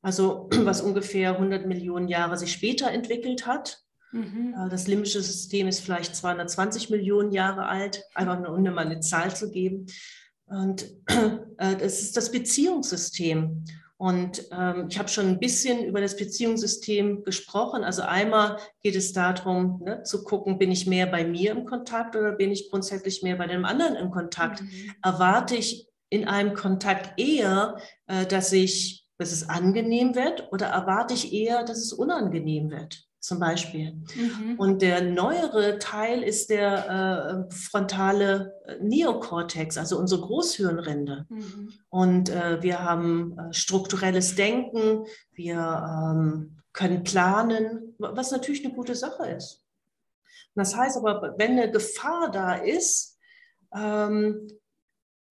also 0.02 0.50
was 0.52 0.82
ungefähr 0.82 1.32
100 1.32 1.65
Millionen 1.65 2.10
Jahre 2.10 2.38
sich 2.38 2.52
später 2.52 2.91
entwickelt 2.91 3.48
hat. 3.48 3.86
Mhm. 4.12 4.54
Äh, 4.58 4.70
das 4.70 4.88
limbische 4.88 5.22
System 5.22 5.70
ist 5.70 5.80
vielleicht 5.80 6.13
220 6.13 6.89
Millionen 6.89 7.32
Jahre 7.32 7.68
alt, 7.68 8.04
einfach 8.15 8.38
nur 8.38 8.52
um 8.52 8.63
mal 8.63 8.80
eine 8.80 9.00
Zahl 9.00 9.34
zu 9.34 9.50
geben. 9.50 9.86
Und 10.48 10.86
äh, 11.58 11.76
das 11.76 12.02
ist 12.02 12.18
das 12.18 12.32
Beziehungssystem. 12.32 13.64
Und 13.98 14.44
ähm, 14.52 14.88
ich 14.90 15.00
habe 15.00 15.08
schon 15.08 15.28
ein 15.28 15.40
bisschen 15.40 15.86
über 15.86 16.02
das 16.02 16.18
Beziehungssystem 16.18 17.24
gesprochen. 17.24 17.84
Also 17.84 18.02
einmal 18.02 18.58
geht 18.82 18.96
es 18.96 19.14
darum, 19.14 19.82
ne, 19.84 20.04
zu 20.04 20.24
gucken, 20.26 20.58
bin 20.58 20.72
ich 20.72 20.86
mehr 20.86 21.06
bei 21.06 21.26
mir 21.26 21.52
im 21.52 21.66
Kontakt 21.66 22.16
oder 22.16 22.34
bin 22.34 22.52
ich 22.52 22.70
grundsätzlich 22.70 23.24
mehr 23.24 23.38
bei 23.38 23.48
dem 23.48 23.64
anderen 23.64 23.96
im 23.96 24.12
Kontakt? 24.12 24.62
Mhm. 24.62 24.92
Erwarte 25.02 25.56
ich 25.56 25.88
in 26.10 26.28
einem 26.28 26.54
Kontakt 26.54 27.18
eher, 27.20 27.78
äh, 28.08 28.26
dass 28.26 28.52
ich, 28.52 29.08
dass 29.18 29.32
es 29.32 29.48
angenehm 29.48 30.14
wird 30.14 30.52
oder 30.52 30.68
erwarte 30.68 31.14
ich 31.14 31.32
eher, 31.32 31.64
dass 31.64 31.78
es 31.78 31.94
unangenehm 31.94 32.72
wird? 32.72 33.05
Zum 33.26 33.40
Beispiel. 33.40 33.94
Mhm. 34.16 34.56
Und 34.58 34.82
der 34.82 35.02
neuere 35.02 35.80
Teil 35.80 36.22
ist 36.22 36.50
der 36.50 37.48
äh, 37.50 37.54
frontale 37.54 38.54
äh, 38.66 38.76
Neokortex, 38.82 39.78
also 39.78 39.98
unsere 39.98 40.22
Großhirnrinde. 40.22 41.26
Mhm. 41.30 41.74
Und 41.90 42.30
äh, 42.30 42.62
wir 42.62 42.84
haben 42.84 43.38
äh, 43.38 43.54
strukturelles 43.54 44.36
Denken, 44.36 45.06
wir 45.34 45.58
ähm, 45.58 46.58
können 46.72 47.04
planen, 47.04 47.96
was 47.98 48.32
natürlich 48.32 48.64
eine 48.64 48.76
gute 48.76 48.96
Sache 48.96 49.26
ist. 49.28 49.64
Das 50.54 50.76
heißt 50.76 50.98
aber, 50.98 51.36
wenn 51.38 51.52
eine 51.52 51.72
Gefahr 51.72 52.32
da 52.32 52.56
ist, 52.56 53.18
ähm, 53.76 54.48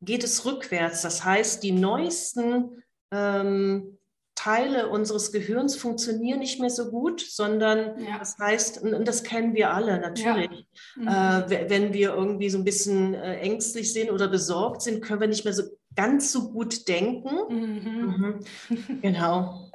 geht 0.00 0.24
es 0.24 0.44
rückwärts. 0.44 1.02
Das 1.02 1.24
heißt, 1.24 1.62
die 1.62 1.72
neuesten 1.72 2.83
ähm, 3.11 3.98
Teile 4.34 4.88
unseres 4.88 5.32
Gehirns 5.32 5.76
funktionieren 5.76 6.40
nicht 6.40 6.60
mehr 6.60 6.70
so 6.70 6.90
gut, 6.90 7.20
sondern 7.20 7.98
ja. 8.00 8.18
das 8.18 8.36
heißt, 8.38 8.82
und 8.82 9.06
das 9.06 9.22
kennen 9.22 9.54
wir 9.54 9.72
alle 9.72 10.00
natürlich, 10.00 10.66
ja. 10.96 11.44
mhm. 11.46 11.52
äh, 11.52 11.70
wenn 11.70 11.92
wir 11.92 12.14
irgendwie 12.14 12.50
so 12.50 12.58
ein 12.58 12.64
bisschen 12.64 13.14
äh, 13.14 13.36
ängstlich 13.38 13.92
sind 13.92 14.10
oder 14.10 14.28
besorgt 14.28 14.82
sind, 14.82 15.02
können 15.02 15.20
wir 15.20 15.28
nicht 15.28 15.44
mehr 15.44 15.54
so 15.54 15.62
ganz 15.96 16.33
so 16.33 16.50
gut 16.50 16.88
denken. 16.88 17.30
Mhm. 17.48 18.40
Mhm. 18.68 19.00
Genau. 19.00 19.70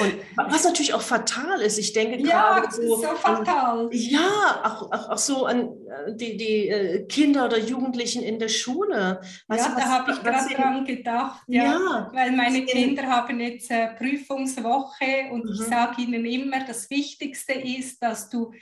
Und 0.00 0.14
was 0.36 0.64
natürlich 0.64 0.94
auch 0.94 1.02
fatal 1.02 1.60
ist, 1.60 1.78
ich 1.78 1.92
denke 1.92 2.18
ja, 2.26 2.60
gerade 2.60 2.74
so, 2.74 2.96
so 2.96 3.02
fatal. 3.14 3.86
An, 3.86 3.88
ja, 3.92 4.62
auch, 4.64 4.92
auch, 4.92 5.08
auch, 5.10 5.18
so 5.18 5.46
an 5.46 5.68
äh, 6.06 6.14
die, 6.14 6.36
die 6.36 6.68
äh, 6.68 7.06
Kinder 7.06 7.46
oder 7.46 7.58
Jugendlichen 7.58 8.22
in 8.22 8.38
der 8.38 8.48
Schule. 8.48 9.20
Weißt 9.48 9.66
ja, 9.66 9.70
du, 9.70 9.76
was, 9.76 9.84
da 9.84 9.90
habe 9.90 10.12
ich 10.12 10.22
gerade 10.22 10.54
dran 10.54 10.84
gedacht. 10.84 11.42
Ja, 11.46 11.64
ja, 11.64 12.10
weil 12.12 12.32
meine 12.32 12.64
Kinder 12.64 13.02
haben 13.04 13.40
jetzt 13.40 13.70
äh, 13.70 13.88
Prüfungswoche 13.94 15.30
und 15.30 15.48
ich 15.50 15.60
mhm. 15.60 15.70
sage 15.70 16.02
ihnen 16.02 16.24
immer, 16.24 16.64
das 16.66 16.88
Wichtigste 16.90 17.52
ist, 17.52 18.02
dass 18.02 18.30
du 18.30 18.52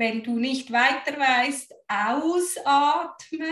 wenn 0.00 0.22
du 0.22 0.38
nicht 0.38 0.72
weiter 0.72 1.18
weißt, 1.18 1.74
ausatmest 1.86 3.44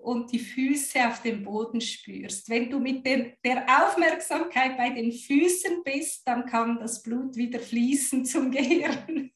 und 0.00 0.30
die 0.30 0.38
Füße 0.38 1.08
auf 1.08 1.22
dem 1.22 1.42
Boden 1.42 1.80
spürst. 1.80 2.48
Wenn 2.48 2.70
du 2.70 2.78
mit 2.78 3.04
der, 3.04 3.32
der 3.44 3.66
Aufmerksamkeit 3.66 4.76
bei 4.78 4.90
den 4.90 5.10
Füßen 5.10 5.82
bist, 5.82 6.22
dann 6.24 6.46
kann 6.46 6.78
das 6.78 7.02
Blut 7.02 7.34
wieder 7.34 7.58
fließen 7.58 8.24
zum 8.24 8.52
Gehirn. 8.52 9.32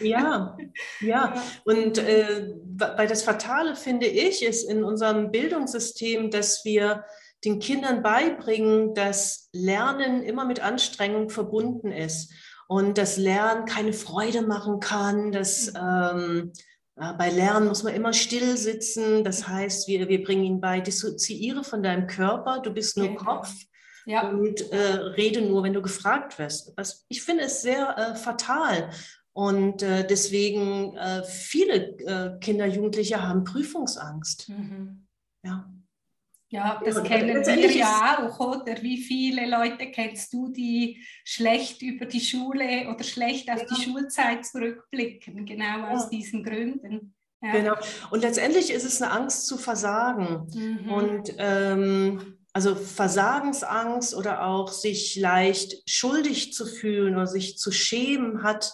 Ja, 0.00 0.56
ja. 1.00 1.34
Und 1.66 1.98
äh, 1.98 2.54
weil 2.78 3.06
das 3.06 3.22
Fatale, 3.22 3.76
finde 3.76 4.06
ich, 4.06 4.42
ist 4.42 4.64
in 4.64 4.84
unserem 4.84 5.30
Bildungssystem, 5.30 6.30
dass 6.30 6.64
wir 6.64 7.04
den 7.44 7.58
Kindern 7.58 8.02
beibringen, 8.02 8.94
dass 8.94 9.50
Lernen 9.52 10.22
immer 10.22 10.46
mit 10.46 10.60
Anstrengung 10.60 11.28
verbunden 11.28 11.92
ist 11.92 12.32
und 12.68 12.98
das 12.98 13.16
Lernen 13.16 13.66
keine 13.66 13.92
Freude 13.92 14.42
machen 14.42 14.80
kann. 14.80 15.32
Das, 15.32 15.72
mhm. 15.72 16.52
ähm, 16.96 17.16
bei 17.18 17.30
Lernen 17.30 17.68
muss 17.68 17.82
man 17.82 17.94
immer 17.94 18.12
still 18.12 18.56
sitzen. 18.56 19.24
Das 19.24 19.48
heißt, 19.48 19.88
wir, 19.88 20.08
wir 20.08 20.22
bringen 20.22 20.44
ihn 20.44 20.60
bei, 20.60 20.80
dissoziiere 20.80 21.64
von 21.64 21.82
deinem 21.82 22.06
Körper, 22.06 22.60
du 22.60 22.70
bist 22.70 22.96
nur 22.96 23.14
Kopf. 23.16 23.52
Ja. 24.06 24.28
Und 24.28 24.70
äh, 24.70 24.76
rede 25.16 25.40
nur, 25.40 25.62
wenn 25.62 25.72
du 25.72 25.80
gefragt 25.80 26.38
wirst. 26.38 26.72
Was, 26.76 27.06
ich 27.08 27.22
finde 27.22 27.44
es 27.44 27.62
sehr 27.62 27.96
äh, 27.96 28.14
fatal. 28.14 28.90
Und 29.32 29.82
äh, 29.82 30.06
deswegen 30.06 30.96
äh, 30.96 31.24
viele 31.24 31.98
äh, 32.00 32.38
Kinder, 32.38 32.66
Jugendliche 32.66 33.26
haben 33.26 33.44
Prüfungsangst. 33.44 34.48
Mhm. 34.48 35.06
Ja. 35.42 35.68
Ja, 36.54 36.80
das 36.84 36.94
ja, 36.94 37.02
kennen 37.02 37.44
wir 37.44 37.72
ja 37.72 38.18
auch, 38.20 38.38
oder? 38.38 38.80
Wie 38.80 38.98
viele 38.98 39.50
Leute 39.50 39.90
kennst 39.90 40.32
du, 40.32 40.52
die 40.52 41.04
schlecht 41.24 41.82
über 41.82 42.06
die 42.06 42.20
Schule 42.20 42.88
oder 42.88 43.02
schlecht 43.02 43.50
auf 43.50 43.58
ja. 43.58 43.66
die 43.66 43.82
Schulzeit 43.82 44.46
zurückblicken, 44.46 45.46
genau 45.46 45.64
ja. 45.64 45.90
aus 45.90 46.08
diesen 46.10 46.44
Gründen. 46.44 47.12
Genau. 47.42 47.74
Und 48.10 48.20
letztendlich 48.20 48.72
ist 48.72 48.84
es 48.84 49.02
eine 49.02 49.10
Angst 49.10 49.48
zu 49.48 49.58
versagen. 49.58 50.46
Mhm. 50.54 50.90
Und 50.92 51.34
ähm, 51.38 52.38
also 52.52 52.76
Versagensangst 52.76 54.14
oder 54.14 54.46
auch 54.46 54.68
sich 54.68 55.16
leicht 55.16 55.82
schuldig 55.90 56.52
zu 56.52 56.66
fühlen 56.66 57.16
oder 57.16 57.26
sich 57.26 57.58
zu 57.58 57.72
schämen 57.72 58.44
hat 58.44 58.72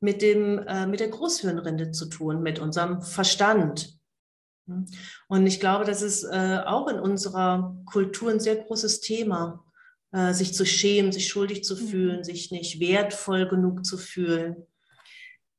mit, 0.00 0.20
dem, 0.20 0.58
äh, 0.66 0.88
mit 0.88 0.98
der 0.98 1.08
Großhirnrinde 1.08 1.92
zu 1.92 2.06
tun, 2.06 2.42
mit 2.42 2.58
unserem 2.58 3.02
Verstand. 3.02 3.99
Und 5.28 5.46
ich 5.46 5.60
glaube, 5.60 5.84
das 5.84 6.02
ist 6.02 6.24
äh, 6.24 6.60
auch 6.64 6.88
in 6.88 6.98
unserer 6.98 7.76
Kultur 7.86 8.30
ein 8.30 8.40
sehr 8.40 8.56
großes 8.56 9.00
Thema, 9.00 9.64
äh, 10.12 10.32
sich 10.32 10.54
zu 10.54 10.66
schämen, 10.66 11.12
sich 11.12 11.28
schuldig 11.28 11.64
zu 11.64 11.76
mhm. 11.76 11.88
fühlen, 11.88 12.24
sich 12.24 12.50
nicht 12.50 12.80
wertvoll 12.80 13.48
genug 13.48 13.84
zu 13.84 13.98
fühlen. 13.98 14.66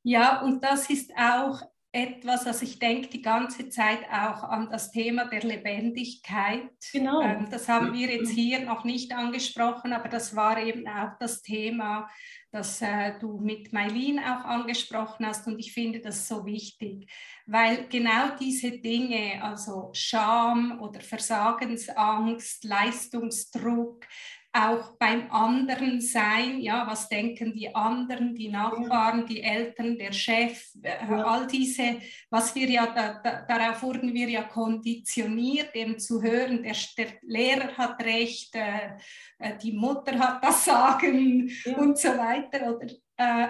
Ja, 0.02 0.42
und 0.42 0.62
das 0.64 0.90
ist 0.90 1.10
auch 1.16 1.62
etwas, 1.94 2.46
also 2.46 2.64
ich 2.64 2.78
denke 2.78 3.08
die 3.08 3.20
ganze 3.20 3.68
Zeit 3.68 4.04
auch 4.10 4.44
an 4.44 4.70
das 4.70 4.90
Thema 4.90 5.26
der 5.26 5.42
Lebendigkeit. 5.42 6.70
Genau. 6.90 7.20
Ähm, 7.20 7.48
das 7.50 7.68
haben 7.68 7.92
wir 7.92 8.10
jetzt 8.10 8.30
hier 8.30 8.60
noch 8.60 8.84
nicht 8.84 9.12
angesprochen, 9.12 9.92
aber 9.92 10.08
das 10.08 10.34
war 10.34 10.58
eben 10.58 10.88
auch 10.88 11.18
das 11.20 11.42
Thema, 11.42 12.08
das 12.50 12.80
äh, 12.80 13.18
du 13.18 13.38
mit 13.38 13.74
Mailin 13.74 14.18
auch 14.18 14.44
angesprochen 14.44 15.26
hast 15.26 15.46
und 15.46 15.58
ich 15.58 15.74
finde 15.74 16.00
das 16.00 16.26
so 16.26 16.46
wichtig, 16.46 17.10
weil 17.46 17.86
genau 17.88 18.36
diese 18.40 18.70
Dinge, 18.70 19.42
also 19.42 19.90
Scham 19.92 20.80
oder 20.80 21.00
Versagensangst, 21.00 22.64
Leistungsdruck, 22.64 24.06
auch 24.54 24.96
beim 24.98 25.30
anderen 25.30 26.00
sein, 26.00 26.60
ja, 26.60 26.86
was 26.86 27.08
denken 27.08 27.54
die 27.54 27.74
anderen, 27.74 28.34
die 28.34 28.50
Nachbarn, 28.50 29.26
die 29.26 29.42
Eltern, 29.42 29.96
der 29.96 30.12
Chef, 30.12 30.70
äh, 30.82 31.06
all 31.10 31.46
diese, 31.46 32.00
was 32.28 32.54
wir 32.54 32.68
ja, 32.68 32.86
da, 32.86 33.20
da, 33.24 33.42
darauf 33.42 33.82
wurden 33.82 34.12
wir 34.12 34.28
ja 34.28 34.42
konditioniert, 34.42 35.74
eben 35.74 35.98
zu 35.98 36.22
hören, 36.22 36.62
der, 36.62 36.76
der 36.98 37.06
Lehrer 37.22 37.76
hat 37.78 38.02
recht, 38.04 38.54
äh, 38.54 38.98
äh, 39.38 39.56
die 39.56 39.72
Mutter 39.72 40.18
hat 40.18 40.44
das 40.44 40.64
Sagen 40.72 41.50
ja. 41.64 41.76
und 41.78 41.98
so 41.98 42.08
weiter, 42.08 42.74
oder 42.76 42.86
äh, 43.16 43.48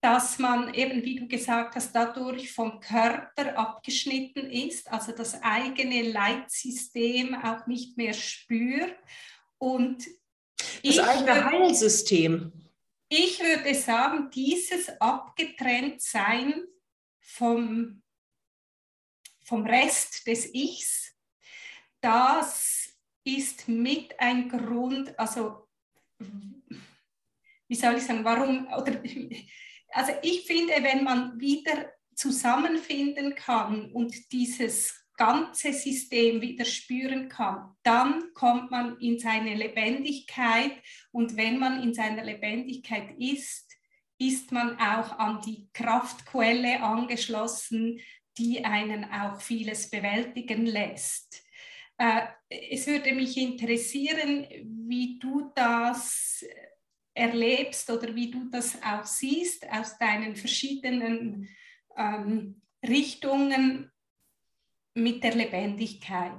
dass 0.00 0.38
man 0.38 0.72
eben, 0.74 1.02
wie 1.04 1.16
du 1.16 1.26
gesagt 1.26 1.74
hast, 1.74 1.92
dadurch 1.92 2.52
vom 2.52 2.80
Körper 2.80 3.58
abgeschnitten 3.58 4.48
ist, 4.50 4.90
also 4.90 5.12
das 5.12 5.42
eigene 5.42 6.02
Leitsystem 6.12 7.34
auch 7.34 7.66
nicht 7.66 7.96
mehr 7.96 8.14
spürt 8.14 8.96
und 9.58 10.06
das 10.82 10.98
eigene 10.98 11.44
Heilsystem. 11.44 12.52
Ich 13.08 13.40
würde 13.40 13.74
sagen, 13.74 14.30
dieses 14.30 14.88
Abgetrenntsein 15.00 16.62
vom, 17.20 18.02
vom 19.44 19.66
Rest 19.66 20.26
des 20.26 20.52
Ichs, 20.54 21.14
das 22.00 22.94
ist 23.24 23.68
mit 23.68 24.18
ein 24.20 24.48
Grund, 24.48 25.18
also 25.18 25.68
wie 27.68 27.74
soll 27.74 27.96
ich 27.96 28.04
sagen, 28.04 28.24
warum, 28.24 28.66
oder, 28.68 29.02
also 29.90 30.12
ich 30.22 30.46
finde, 30.46 30.74
wenn 30.82 31.04
man 31.04 31.38
wieder 31.40 31.92
zusammenfinden 32.14 33.34
kann 33.34 33.92
und 33.92 34.32
dieses 34.32 35.07
ganze 35.18 35.74
System 35.74 36.40
wieder 36.40 36.64
spüren 36.64 37.28
kann, 37.28 37.74
dann 37.82 38.32
kommt 38.32 38.70
man 38.70 38.98
in 39.00 39.18
seine 39.18 39.54
Lebendigkeit 39.54 40.72
und 41.12 41.36
wenn 41.36 41.58
man 41.58 41.82
in 41.82 41.92
seiner 41.92 42.24
Lebendigkeit 42.24 43.10
ist, 43.18 43.76
ist 44.18 44.50
man 44.52 44.78
auch 44.78 45.18
an 45.18 45.42
die 45.44 45.68
Kraftquelle 45.74 46.80
angeschlossen, 46.82 48.00
die 48.38 48.64
einen 48.64 49.04
auch 49.04 49.40
vieles 49.40 49.90
bewältigen 49.90 50.64
lässt. 50.64 51.42
Äh, 51.98 52.22
es 52.48 52.86
würde 52.86 53.12
mich 53.12 53.36
interessieren, 53.36 54.46
wie 54.88 55.18
du 55.18 55.52
das 55.54 56.44
erlebst 57.14 57.90
oder 57.90 58.14
wie 58.14 58.30
du 58.30 58.48
das 58.48 58.80
auch 58.82 59.04
siehst 59.04 59.68
aus 59.70 59.98
deinen 59.98 60.36
verschiedenen 60.36 61.48
ähm, 61.96 62.62
Richtungen 62.86 63.90
mit 64.98 65.22
der 65.22 65.34
Lebendigkeit. 65.34 66.32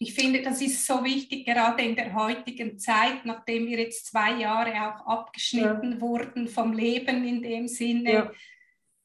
Ich 0.00 0.14
finde, 0.14 0.42
das 0.42 0.62
ist 0.62 0.86
so 0.86 1.02
wichtig, 1.02 1.44
gerade 1.44 1.82
in 1.82 1.96
der 1.96 2.14
heutigen 2.14 2.78
Zeit, 2.78 3.24
nachdem 3.24 3.66
wir 3.66 3.78
jetzt 3.80 4.06
zwei 4.06 4.34
Jahre 4.34 4.72
auch 4.72 5.06
abgeschnitten 5.06 5.94
ja. 5.94 6.00
wurden 6.00 6.46
vom 6.46 6.72
Leben 6.72 7.26
in 7.26 7.42
dem 7.42 7.66
Sinne. 7.66 8.12
Ja. 8.12 8.32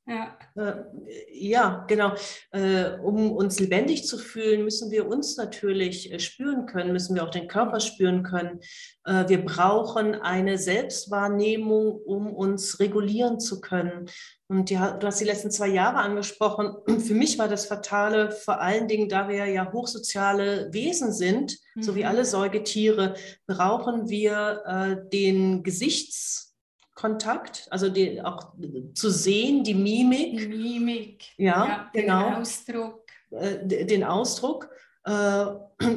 Ja. 0.06 0.38
Äh, 0.56 0.84
ja, 1.32 1.86
genau. 1.88 2.13
Äh, 2.52 2.98
um 3.02 3.32
uns 3.32 3.60
lebendig 3.62 4.06
zu 4.06 4.18
fühlen, 4.18 4.66
müssen 4.66 4.92
wir 4.92 5.08
uns 5.08 5.38
natürlich 5.38 6.12
äh, 6.12 6.20
spüren 6.20 6.66
können, 6.66 6.92
müssen 6.92 7.16
wir 7.16 7.24
auch 7.24 7.30
den 7.30 7.48
Körper 7.48 7.80
spüren 7.80 8.24
können. 8.24 8.60
Wir 9.06 9.44
brauchen 9.44 10.16
eine 10.16 10.58
Selbstwahrnehmung, 10.58 11.92
um 12.06 12.34
uns 12.34 12.80
regulieren 12.80 13.38
zu 13.42 13.60
können. 13.60 14.10
Und 14.48 14.70
ja, 14.70 14.92
du 14.92 15.08
hast 15.08 15.20
die 15.20 15.26
letzten 15.26 15.52
zwei 15.52 15.68
Jahre 15.68 15.98
angesprochen. 15.98 16.78
Für 17.02 17.13
mich 17.13 17.38
war 17.38 17.50
das 17.50 17.66
Fatale 17.66 18.32
vor 18.32 18.62
allen 18.62 18.88
Dingen, 18.88 19.10
da 19.10 19.28
wir 19.28 19.46
ja 19.46 19.74
hochsoziale 19.74 20.70
Wesen 20.72 21.12
sind, 21.12 21.58
mhm. 21.76 21.84
so 21.84 21.96
wie 21.96 22.04
mhm. 22.04 22.08
alle 22.08 22.24
Säugetiere, 22.24 23.16
brauchen 23.46 24.08
wir 24.08 24.63
äh, 24.66 25.10
den 25.10 25.63
Gesichtskontakt, 26.93 27.67
also 27.69 27.89
den, 27.89 28.21
auch 28.21 28.53
zu 28.93 29.10
sehen, 29.10 29.63
die 29.63 29.73
Mimik. 29.73 30.38
Die 30.38 30.47
Mimik, 30.47 31.23
ja, 31.38 31.65
ja 31.65 31.89
genau. 31.93 32.29
Den 32.29 32.36
Ausdruck. 32.36 33.06
Äh, 33.32 33.86
den 33.86 34.03
Ausdruck. 34.03 34.69
Äh, 35.06 35.45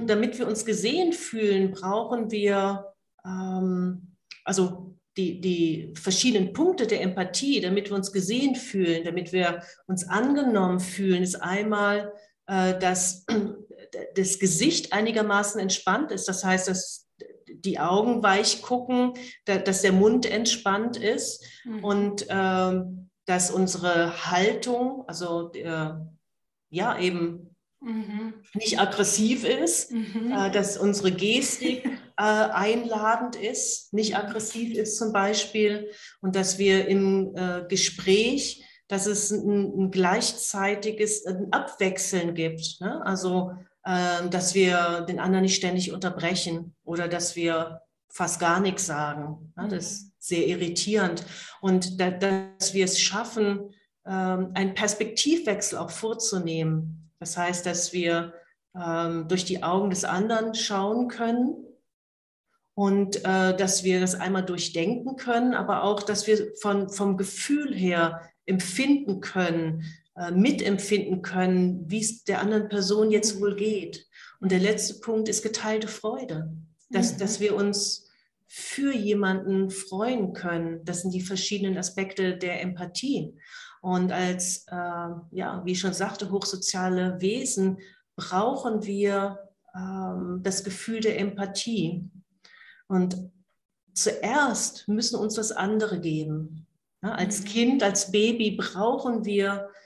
damit 0.06 0.38
wir 0.38 0.48
uns 0.48 0.64
gesehen 0.64 1.12
fühlen, 1.12 1.70
brauchen 1.72 2.30
wir 2.30 2.92
ähm, 3.24 4.16
also 4.44 4.94
die, 5.16 5.40
die 5.40 5.94
verschiedenen 5.96 6.52
Punkte 6.52 6.86
der 6.86 7.00
Empathie, 7.00 7.60
damit 7.60 7.88
wir 7.88 7.96
uns 7.96 8.12
gesehen 8.12 8.54
fühlen, 8.54 9.04
damit 9.04 9.32
wir 9.32 9.62
uns 9.86 10.06
angenommen 10.08 10.80
fühlen, 10.80 11.22
ist 11.22 11.36
einmal, 11.36 12.12
äh, 12.46 12.78
dass 12.78 13.24
das 14.14 14.38
Gesicht 14.38 14.92
einigermaßen 14.92 15.60
entspannt 15.60 16.12
ist. 16.12 16.28
Das 16.28 16.44
heißt, 16.44 16.68
dass 16.68 17.05
die 17.66 17.78
Augen 17.78 18.22
weich 18.22 18.62
gucken, 18.62 19.14
dass 19.44 19.82
der 19.82 19.92
Mund 19.92 20.24
entspannt 20.24 20.96
ist 20.96 21.44
mhm. 21.64 21.84
und 21.84 22.30
äh, 22.30 22.80
dass 23.26 23.50
unsere 23.50 24.30
Haltung, 24.30 25.04
also 25.08 25.52
äh, 25.52 25.90
ja 26.70 26.98
eben 26.98 27.56
mhm. 27.80 28.34
nicht 28.54 28.78
aggressiv 28.78 29.44
ist, 29.44 29.90
mhm. 29.92 30.32
äh, 30.32 30.50
dass 30.50 30.78
unsere 30.78 31.12
Gestik 31.12 31.84
äh, 32.16 32.22
einladend 32.22 33.36
ist, 33.36 33.92
nicht 33.92 34.16
aggressiv 34.16 34.76
ist 34.76 34.96
zum 34.96 35.12
Beispiel 35.12 35.90
und 36.20 36.36
dass 36.36 36.58
wir 36.58 36.88
im 36.88 37.34
äh, 37.34 37.64
Gespräch, 37.68 38.64
dass 38.88 39.06
es 39.06 39.32
ein, 39.32 39.86
ein 39.86 39.90
gleichzeitiges 39.90 41.26
ein 41.26 41.52
Abwechseln 41.52 42.34
gibt. 42.34 42.80
Ne? 42.80 43.04
Also, 43.04 43.50
äh, 43.50 43.75
dass 43.88 44.54
wir 44.54 45.02
den 45.08 45.20
anderen 45.20 45.42
nicht 45.42 45.54
ständig 45.54 45.92
unterbrechen 45.92 46.74
oder 46.82 47.06
dass 47.06 47.36
wir 47.36 47.82
fast 48.08 48.40
gar 48.40 48.58
nichts 48.58 48.86
sagen. 48.86 49.52
Ne? 49.56 49.68
Das 49.68 49.92
ist 49.92 50.12
sehr 50.18 50.48
irritierend. 50.48 51.24
Und 51.60 52.00
da, 52.00 52.10
dass 52.10 52.74
wir 52.74 52.84
es 52.84 52.98
schaffen, 53.00 53.70
ähm, 54.06 54.52
einen 54.54 54.74
Perspektivwechsel 54.74 55.78
auch 55.78 55.90
vorzunehmen. 55.90 57.10
Das 57.20 57.36
heißt, 57.36 57.66
dass 57.66 57.92
wir 57.92 58.34
ähm, 58.74 59.28
durch 59.28 59.44
die 59.44 59.62
Augen 59.62 59.90
des 59.90 60.04
anderen 60.04 60.54
schauen 60.54 61.08
können 61.08 61.56
und 62.74 63.24
äh, 63.24 63.56
dass 63.56 63.84
wir 63.84 64.00
das 64.00 64.14
einmal 64.14 64.44
durchdenken 64.44 65.16
können, 65.16 65.54
aber 65.54 65.82
auch, 65.82 66.02
dass 66.02 66.26
wir 66.26 66.54
von, 66.60 66.88
vom 66.88 67.16
Gefühl 67.16 67.74
her 67.74 68.20
empfinden 68.46 69.20
können, 69.20 69.84
äh, 70.16 70.30
mitempfinden 70.30 71.20
können, 71.20 71.90
wie 71.90 72.00
es 72.00 72.24
der 72.24 72.40
anderen 72.40 72.70
Person 72.70 73.10
jetzt 73.10 73.38
wohl 73.38 73.54
geht. 73.54 74.06
Und 74.40 74.50
der 74.50 74.60
letzte 74.60 74.94
Punkt 75.00 75.28
ist 75.28 75.42
geteilte 75.42 75.88
Freude, 75.88 76.56
dass, 76.88 77.12
mhm. 77.12 77.18
dass 77.18 77.40
wir 77.40 77.54
uns 77.54 78.08
für 78.46 78.94
jemanden 78.94 79.70
freuen 79.70 80.32
können. 80.32 80.82
Das 80.86 81.02
sind 81.02 81.12
die 81.12 81.20
verschiedenen 81.20 81.76
Aspekte 81.76 82.34
der 82.38 82.62
Empathie. 82.62 83.36
Und 83.82 84.10
als, 84.10 84.64
äh, 84.68 85.08
ja, 85.32 85.60
wie 85.66 85.72
ich 85.72 85.80
schon 85.80 85.92
sagte, 85.92 86.30
hochsoziale 86.30 87.20
Wesen 87.20 87.78
brauchen 88.16 88.86
wir 88.86 89.38
ähm, 89.74 90.40
das 90.42 90.64
Gefühl 90.64 91.00
der 91.00 91.18
Empathie. 91.18 92.08
Und 92.88 93.18
zuerst 93.92 94.88
müssen 94.88 95.16
uns 95.16 95.34
das 95.34 95.52
andere 95.52 96.00
geben. 96.00 96.66
Ja, 97.02 97.12
als 97.12 97.42
mhm. 97.42 97.44
Kind, 97.44 97.82
als 97.82 98.10
Baby 98.10 98.52
brauchen 98.52 99.26
wir 99.26 99.68
äh, 99.68 99.76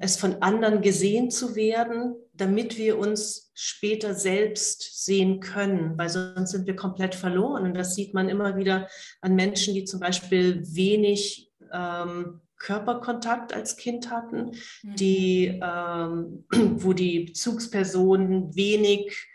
es 0.00 0.16
von 0.16 0.42
anderen 0.42 0.82
gesehen 0.82 1.30
zu 1.30 1.56
werden, 1.56 2.14
damit 2.34 2.76
wir 2.76 2.98
uns 2.98 3.50
später 3.54 4.14
selbst 4.14 5.04
sehen 5.04 5.40
können, 5.40 5.96
weil 5.96 6.10
sonst 6.10 6.50
sind 6.50 6.66
wir 6.66 6.76
komplett 6.76 7.14
verloren. 7.14 7.64
Und 7.64 7.74
das 7.74 7.94
sieht 7.94 8.12
man 8.12 8.28
immer 8.28 8.56
wieder 8.56 8.88
an 9.22 9.34
Menschen, 9.34 9.74
die 9.74 9.84
zum 9.84 10.00
Beispiel 10.00 10.62
wenig 10.74 11.50
ähm, 11.72 12.40
Körperkontakt 12.58 13.54
als 13.54 13.76
Kind 13.76 14.10
hatten, 14.10 14.52
mhm. 14.82 14.96
die, 14.96 15.60
ähm, 15.62 16.44
wo 16.50 16.92
die 16.92 17.20
Bezugspersonen 17.20 18.54
wenig 18.54 19.26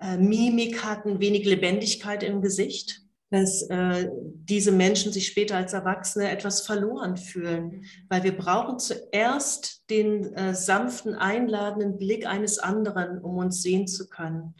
äh, 0.00 0.16
Mimik 0.18 0.84
hatten, 0.84 1.20
wenig 1.20 1.46
Lebendigkeit 1.46 2.22
im 2.22 2.42
Gesicht. 2.42 3.01
Dass 3.32 3.62
äh, 3.62 4.10
diese 4.12 4.72
Menschen 4.72 5.10
sich 5.10 5.26
später 5.26 5.56
als 5.56 5.72
Erwachsene 5.72 6.30
etwas 6.30 6.60
verloren 6.66 7.16
fühlen, 7.16 7.84
weil 8.10 8.22
wir 8.24 8.36
brauchen 8.36 8.78
zuerst 8.78 9.88
den 9.88 10.34
äh, 10.34 10.54
sanften, 10.54 11.14
einladenden 11.14 11.96
Blick 11.96 12.26
eines 12.26 12.58
anderen, 12.58 13.18
um 13.18 13.38
uns 13.38 13.62
sehen 13.62 13.86
zu 13.86 14.08
können. 14.08 14.54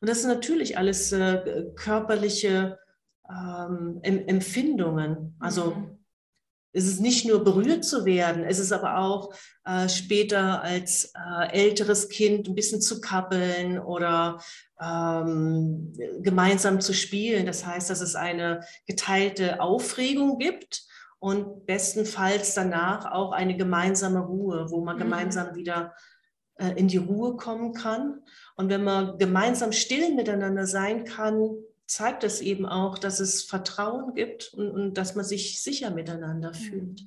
Und 0.00 0.10
das 0.10 0.20
sind 0.20 0.30
natürlich 0.30 0.76
alles 0.76 1.10
äh, 1.10 1.64
körperliche 1.74 2.78
ähm, 3.30 4.00
Empfindungen. 4.02 5.34
Also 5.40 5.72
mhm. 5.72 5.97
Es 6.72 6.86
ist 6.86 7.00
nicht 7.00 7.26
nur 7.26 7.42
berührt 7.42 7.84
zu 7.84 8.04
werden, 8.04 8.44
es 8.44 8.58
ist 8.58 8.72
aber 8.72 8.98
auch 8.98 9.32
äh, 9.64 9.88
später 9.88 10.62
als 10.62 11.12
äh, 11.14 11.52
älteres 11.52 12.08
Kind 12.08 12.48
ein 12.48 12.54
bisschen 12.54 12.80
zu 12.80 13.00
kappeln 13.00 13.78
oder 13.78 14.40
ähm, 14.80 15.92
gemeinsam 16.20 16.80
zu 16.80 16.92
spielen. 16.92 17.46
Das 17.46 17.66
heißt, 17.66 17.90
dass 17.90 18.00
es 18.00 18.14
eine 18.14 18.60
geteilte 18.86 19.60
Aufregung 19.60 20.38
gibt 20.38 20.86
und 21.18 21.66
bestenfalls 21.66 22.54
danach 22.54 23.10
auch 23.10 23.32
eine 23.32 23.56
gemeinsame 23.56 24.20
Ruhe, 24.20 24.66
wo 24.70 24.84
man 24.84 24.96
mhm. 24.96 25.00
gemeinsam 25.00 25.54
wieder 25.54 25.94
äh, 26.58 26.72
in 26.76 26.88
die 26.88 26.98
Ruhe 26.98 27.36
kommen 27.36 27.72
kann. 27.72 28.22
Und 28.56 28.68
wenn 28.68 28.84
man 28.84 29.18
gemeinsam 29.18 29.72
still 29.72 30.14
miteinander 30.14 30.66
sein 30.66 31.04
kann, 31.04 31.56
zeigt 31.88 32.22
es 32.22 32.40
eben 32.40 32.66
auch, 32.66 32.98
dass 32.98 33.18
es 33.18 33.42
Vertrauen 33.42 34.14
gibt 34.14 34.52
und, 34.52 34.70
und 34.70 34.94
dass 34.94 35.14
man 35.14 35.24
sich 35.24 35.62
sicher 35.62 35.90
miteinander 35.90 36.54
fühlt. 36.54 37.06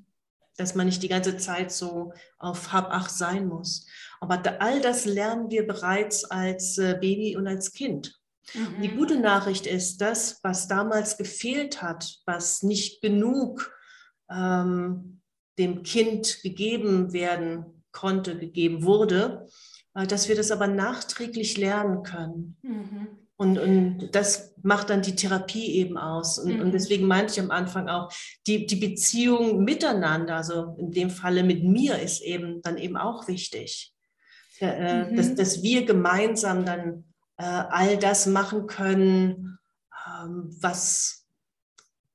Dass 0.58 0.76
man 0.76 0.88
nicht 0.88 1.02
die 1.04 1.08
ganze 1.08 1.38
Zeit 1.38 1.72
so 1.72 2.14
auf 2.38 2.74
Hab-Ach 2.74 3.08
sein 3.08 3.48
muss. 3.48 3.86
Aber 4.20 4.38
da, 4.38 4.58
all 4.60 4.82
das 4.82 5.06
lernen 5.06 5.50
wir 5.50 5.66
bereits 5.66 6.26
als 6.26 6.78
äh, 6.78 6.98
Baby 7.00 7.38
und 7.38 7.48
als 7.48 7.72
Kind. 7.72 8.20
Mhm. 8.54 8.82
Die 8.82 8.90
gute 8.90 9.20
Nachricht 9.20 9.68
ist, 9.68 10.02
das, 10.02 10.40
was 10.44 10.68
damals 10.68 11.18
gefehlt 11.18 11.82
hat, 11.82 12.20
was 12.26 12.64
nicht 12.64 13.02
genug 13.02 13.72
ähm, 14.30 15.22
dem 15.60 15.84
Kind 15.84 16.42
gegeben 16.42 17.14
werden 17.14 17.84
konnte, 17.92 18.38
gegeben 18.38 18.84
wurde, 18.84 19.48
äh, 19.94 20.08
dass 20.08 20.28
wir 20.28 20.36
das 20.36 20.50
aber 20.50 20.68
nachträglich 20.68 21.58
lernen 21.58 22.02
können. 22.02 22.58
Mhm. 22.64 23.21
Und, 23.42 23.58
und 23.58 24.10
das 24.12 24.54
macht 24.62 24.92
dann 24.92 25.02
die 25.02 25.16
Therapie 25.16 25.74
eben 25.78 25.98
aus. 25.98 26.38
Und, 26.38 26.58
mhm. 26.58 26.62
und 26.62 26.74
deswegen 26.74 27.08
meinte 27.08 27.34
ich 27.34 27.40
am 27.40 27.50
Anfang 27.50 27.90
auch, 27.90 28.14
die, 28.46 28.68
die 28.68 28.76
Beziehung 28.76 29.64
miteinander, 29.64 30.36
also 30.36 30.76
in 30.78 30.92
dem 30.92 31.10
Falle 31.10 31.42
mit 31.42 31.64
mir, 31.64 31.98
ist 31.98 32.22
eben 32.22 32.62
dann 32.62 32.78
eben 32.78 32.98
auch 32.98 33.28
wichtig. 33.28 33.96
Äh, 34.60 35.06
mhm. 35.06 35.16
dass, 35.16 35.34
dass 35.34 35.64
wir 35.64 35.88
gemeinsam 35.88 36.66
dann 36.66 37.06
äh, 37.38 37.44
all 37.44 37.98
das 37.98 38.28
machen 38.28 38.68
können, 38.68 39.58
ähm, 40.08 40.56
was 40.62 41.26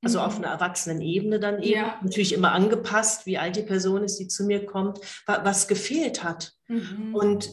also 0.01 0.21
auf 0.21 0.37
mhm. 0.37 0.45
einer 0.45 0.53
Erwachsenenebene 0.53 1.41
dann 1.41 1.61
eben, 1.61 1.81
ja. 1.81 1.99
natürlich 2.01 2.31
immer 2.31 2.53
angepasst, 2.53 3.25
wie 3.25 3.37
alt 3.37 3.57
die 3.57 3.63
Person 3.63 4.05
ist, 4.05 4.17
die 4.17 4.29
zu 4.29 4.45
mir 4.45 4.65
kommt, 4.65 5.01
was 5.25 5.67
gefehlt 5.67 6.23
hat. 6.23 6.53
Mhm. 6.69 7.13
Und 7.13 7.49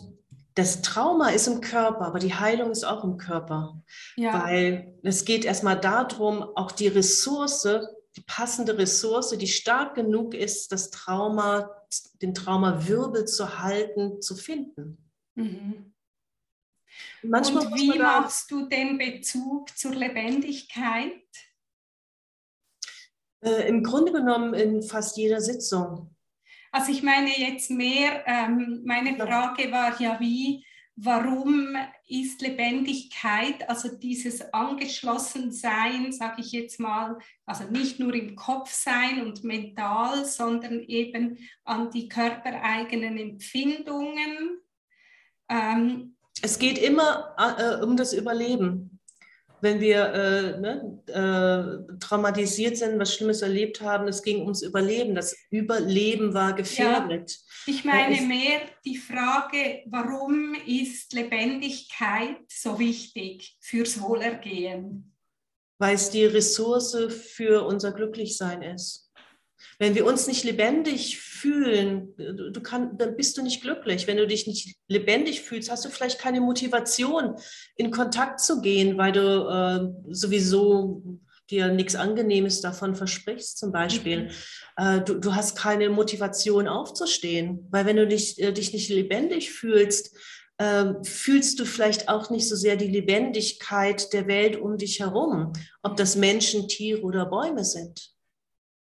das 0.54 0.82
Trauma 0.82 1.30
ist 1.30 1.48
im 1.48 1.60
Körper, 1.60 2.02
aber 2.02 2.20
die 2.20 2.34
Heilung 2.34 2.70
ist 2.70 2.84
auch 2.84 3.02
im 3.02 3.16
Körper. 3.16 3.82
Ja. 4.16 4.44
Weil 4.44 4.98
es 5.02 5.24
geht 5.24 5.44
erstmal 5.44 5.80
darum, 5.80 6.42
auch 6.42 6.70
die 6.70 6.88
Ressource, 6.88 7.66
die 8.16 8.22
passende 8.22 8.78
Ressource, 8.78 9.30
die 9.36 9.48
stark 9.48 9.96
genug 9.96 10.34
ist, 10.34 10.70
das 10.70 10.90
Trauma, 10.90 11.70
den 12.22 12.34
Traumawirbel 12.34 13.24
zu 13.24 13.58
halten, 13.58 14.22
zu 14.22 14.36
finden. 14.36 15.10
Mhm. 15.34 15.92
Manchmal 17.22 17.66
Und 17.66 17.74
wie 17.74 17.98
machst 17.98 18.50
du 18.50 18.68
den 18.68 18.98
Bezug 18.98 19.76
zur 19.76 19.94
Lebendigkeit? 19.94 21.20
Äh, 23.40 23.68
Im 23.68 23.82
Grunde 23.82 24.12
genommen 24.12 24.54
in 24.54 24.82
fast 24.82 25.16
jeder 25.16 25.40
Sitzung. 25.40 26.13
Also 26.74 26.90
ich 26.90 27.04
meine 27.04 27.30
jetzt 27.30 27.70
mehr, 27.70 28.24
ähm, 28.26 28.82
meine 28.84 29.14
Frage 29.14 29.70
war 29.70 30.00
ja 30.00 30.18
wie, 30.18 30.66
warum 30.96 31.76
ist 32.08 32.42
Lebendigkeit, 32.42 33.68
also 33.68 33.96
dieses 33.96 34.52
Angeschlossensein, 34.52 36.10
sage 36.10 36.40
ich 36.40 36.50
jetzt 36.50 36.80
mal, 36.80 37.16
also 37.46 37.70
nicht 37.70 38.00
nur 38.00 38.12
im 38.12 38.34
Kopf 38.34 38.72
sein 38.72 39.24
und 39.24 39.44
mental, 39.44 40.24
sondern 40.24 40.80
eben 40.80 41.38
an 41.62 41.92
die 41.92 42.08
körpereigenen 42.08 43.18
Empfindungen. 43.18 44.58
Ähm, 45.48 46.16
es 46.42 46.58
geht 46.58 46.78
immer 46.78 47.37
äh, 47.38 47.84
um 47.84 47.96
das 47.96 48.12
Überleben 48.12 48.93
wenn 49.64 49.81
wir 49.81 50.12
äh, 50.12 50.61
ne, 50.61 51.03
äh, 51.09 51.98
traumatisiert 51.98 52.77
sind, 52.77 52.98
was 53.00 53.14
Schlimmes 53.14 53.42
erlebt 53.42 53.81
haben, 53.81 54.07
es 54.07 54.22
ging 54.22 54.42
ums 54.42 54.62
Überleben. 54.62 55.14
Das 55.14 55.35
Überleben 55.50 56.35
war 56.35 56.53
gefährdet. 56.53 57.40
Ja, 57.66 57.74
ich 57.74 57.85
meine 57.85 58.20
mehr 58.20 58.61
die 58.85 58.98
Frage, 58.98 59.83
warum 59.87 60.55
ist 60.66 61.12
Lebendigkeit 61.14 62.37
so 62.48 62.79
wichtig 62.79 63.57
fürs 63.61 64.00
Wohlergehen? 64.00 65.16
Weil 65.79 65.96
es 65.96 66.11
die 66.11 66.27
Ressource 66.27 66.96
für 67.35 67.66
unser 67.66 67.92
Glücklichsein 67.92 68.62
ist. 68.62 69.03
Wenn 69.79 69.94
wir 69.94 70.07
uns 70.07 70.27
nicht 70.27 70.44
lebendig 70.44 71.18
fühlen, 71.18 72.14
du, 72.16 72.50
du 72.50 72.61
kann, 72.61 72.96
dann 72.96 73.16
bist 73.16 73.37
du 73.37 73.42
nicht 73.42 73.62
glücklich. 73.62 74.07
Wenn 74.07 74.16
du 74.16 74.27
dich 74.27 74.46
nicht 74.46 74.77
lebendig 74.88 75.42
fühlst, 75.42 75.70
hast 75.70 75.85
du 75.85 75.88
vielleicht 75.88 76.18
keine 76.18 76.40
Motivation, 76.40 77.37
in 77.77 77.90
Kontakt 77.90 78.40
zu 78.40 78.61
gehen, 78.61 78.96
weil 78.98 79.12
du 79.12 79.20
äh, 79.20 80.14
sowieso 80.14 81.20
dir 81.50 81.68
nichts 81.68 81.94
Angenehmes 81.94 82.61
davon 82.61 82.94
versprichst, 82.94 83.59
zum 83.59 83.72
Beispiel. 83.72 84.24
Mhm. 84.24 84.31
Äh, 84.77 85.00
du, 85.03 85.14
du, 85.14 85.35
hast 85.35 85.57
keine 85.57 85.90
Motivation 85.90 86.68
aufzustehen, 86.68 87.66
weil 87.70 87.87
wenn 87.87 87.96
du 87.96 88.07
dich, 88.07 88.40
äh, 88.40 88.53
dich 88.53 88.72
nicht 88.72 88.88
lebendig 88.88 89.53
fühlst, 89.53 90.16
äh, 90.59 90.94
fühlst 91.03 91.59
du 91.61 91.64
vielleicht 91.64 92.09
auch 92.09 92.31
nicht 92.31 92.48
so 92.48 92.57
sehr 92.57 92.77
die 92.77 92.88
Lebendigkeit 92.88 94.12
der 94.12 94.27
Welt 94.27 94.57
um 94.57 94.79
dich 94.79 95.00
herum, 95.00 95.53
ob 95.83 95.96
das 95.96 96.16
Menschen, 96.16 96.68
Tiere 96.68 97.03
oder 97.03 97.27
Bäume 97.27 97.64
sind. 97.64 98.13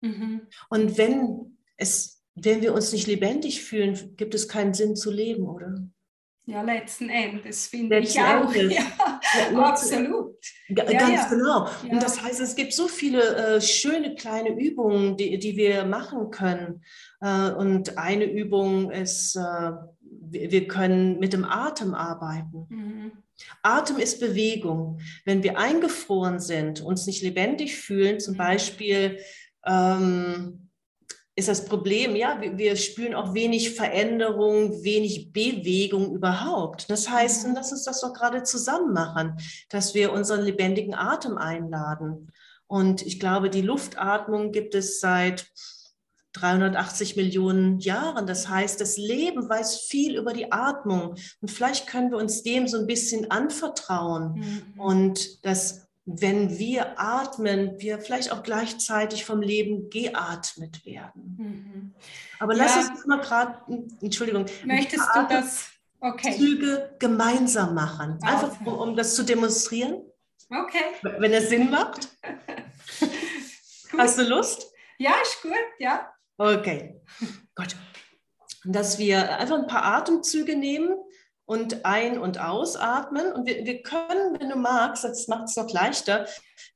Mhm. 0.03 0.43
Und 0.69 0.99
wenn, 0.99 1.57
es, 1.77 2.23
wenn 2.35 2.61
wir 2.61 2.75
uns 2.75 2.93
nicht 2.93 3.07
lebendig 3.07 3.63
fühlen, 3.63 4.17
gibt 4.17 4.35
es 4.35 4.49
keinen 4.49 4.75
Sinn 4.75 4.95
zu 4.95 5.11
leben, 5.11 5.49
oder? 5.49 5.89
Ja, 6.45 6.63
letzten 6.63 7.09
Endes 7.09 7.69
finde 7.69 8.01
ich 8.01 8.19
auch. 8.21 8.53
Endes. 8.53 8.77
Ja, 9.35 9.53
ja 9.53 9.59
absolut. 9.61 10.35
Ja, 10.69 10.85
ganz 10.85 11.11
ja. 11.11 11.29
genau. 11.29 11.69
Und 11.89 12.03
das 12.03 12.21
heißt, 12.21 12.41
es 12.41 12.57
gibt 12.57 12.73
so 12.73 12.89
viele 12.89 13.37
äh, 13.37 13.61
schöne 13.61 14.17
kleine 14.17 14.51
Übungen, 14.61 15.17
die, 15.17 15.39
die 15.39 15.57
wir 15.57 15.85
machen 15.85 16.31
können. 16.31 16.83
Äh, 17.21 17.53
und 17.53 17.97
eine 17.97 18.25
Übung 18.25 18.91
ist, 18.91 19.37
äh, 19.37 19.71
wir 20.01 20.67
können 20.67 21.21
mit 21.21 21.33
dem 21.33 21.45
Atem 21.45 21.95
arbeiten. 21.95 22.67
Mhm. 22.69 23.13
Atem 23.63 23.99
ist 23.99 24.21
Bewegung. 24.21 24.99
Wenn 25.25 25.43
wir 25.43 25.59
eingefroren 25.59 26.41
sind, 26.41 26.81
uns 26.81 27.07
nicht 27.07 27.23
lebendig 27.23 27.77
fühlen, 27.77 28.21
zum 28.21 28.35
mhm. 28.35 28.39
Beispiel 28.39 29.19
ähm, 29.67 30.71
ist 31.35 31.49
das 31.49 31.65
Problem, 31.65 32.15
ja, 32.15 32.41
wir, 32.41 32.59
wir 32.59 32.77
spüren 32.77 33.15
auch 33.15 33.33
wenig 33.33 33.75
Veränderung, 33.75 34.85
wenig 34.85 35.33
Bewegung 35.33 36.15
überhaupt. 36.15 36.91
Das 36.91 37.09
heißt, 37.09 37.47
und 37.47 37.55
lass 37.55 37.73
uns 37.73 37.85
das 37.85 38.03
doch 38.03 38.13
gerade 38.13 38.43
zusammen 38.43 38.93
machen, 38.93 39.39
dass 39.71 39.95
wir 39.95 40.13
unseren 40.13 40.43
lebendigen 40.43 40.95
Atem 40.95 41.39
einladen. 41.39 42.31
Und 42.67 43.03
ich 43.03 43.19
glaube, 43.19 43.49
die 43.49 43.63
Luftatmung 43.63 44.53
gibt 44.53 44.75
es 44.75 45.01
seit 45.01 45.47
380 46.35 47.17
Millionen 47.17 47.79
Jahren. 47.79 48.27
Das 48.27 48.49
heißt, 48.49 48.81
das 48.81 48.97
Leben 48.97 49.49
weiß 49.49 49.81
viel 49.81 50.17
über 50.17 50.33
die 50.33 50.53
Atmung. 50.53 51.15
Und 51.41 51.51
vielleicht 51.51 51.87
können 51.87 52.11
wir 52.11 52.19
uns 52.19 52.43
dem 52.43 52.69
so 52.69 52.79
ein 52.79 52.87
bisschen 52.87 53.31
anvertrauen 53.31 54.35
mhm. 54.35 54.81
und 54.81 55.45
das 55.45 55.82
wenn 56.05 56.59
wir 56.59 56.99
atmen, 56.99 57.79
wir 57.79 58.01
vielleicht 58.01 58.33
auch 58.33 58.43
gleichzeitig 58.43 59.25
vom 59.25 59.41
Leben 59.41 59.89
geatmet 59.89 60.85
werden. 60.85 61.37
Mhm. 61.39 61.95
Aber 62.41 62.55
lass 62.55 62.75
ja. 62.75 62.91
uns 62.91 63.07
mal 63.07 63.21
gerade, 63.21 63.61
Entschuldigung, 64.01 64.47
möchtest 64.65 65.09
du 65.15 65.27
das? 65.29 65.69
Okay. 66.01 66.37
Züge 66.37 66.97
gemeinsam 66.99 67.75
machen, 67.75 68.19
einfach 68.23 68.61
um, 68.65 68.67
um, 68.67 68.97
das 68.97 69.15
zu 69.15 69.23
demonstrieren. 69.23 70.03
Okay. 70.51 70.83
Wenn 71.03 71.33
es 71.33 71.49
Sinn 71.49 71.71
macht. 71.71 72.09
Hast 73.97 74.19
du 74.19 74.23
Lust? 74.25 74.67
Ja, 74.99 75.13
ist 75.23 75.43
gut, 75.43 75.53
ja. 75.79 76.13
Okay, 76.39 77.01
gut. 77.55 77.77
Dass 78.65 78.99
wir 78.99 79.39
einfach 79.39 79.59
ein 79.59 79.69
paar 79.69 79.85
Atemzüge 79.85 80.57
nehmen 80.57 80.97
und 81.53 81.85
ein- 81.85 82.19
und 82.19 82.41
ausatmen. 82.41 83.31
Und 83.33 83.47
wir, 83.47 83.67
wir 83.67 83.83
können, 83.83 84.41
wenn 84.41 84.49
du 84.49 84.57
magst, 84.57 85.05
das 85.05 85.29
macht 85.29 85.51
es 85.51 85.57
noch 85.57 85.71
leichter, 85.71 86.27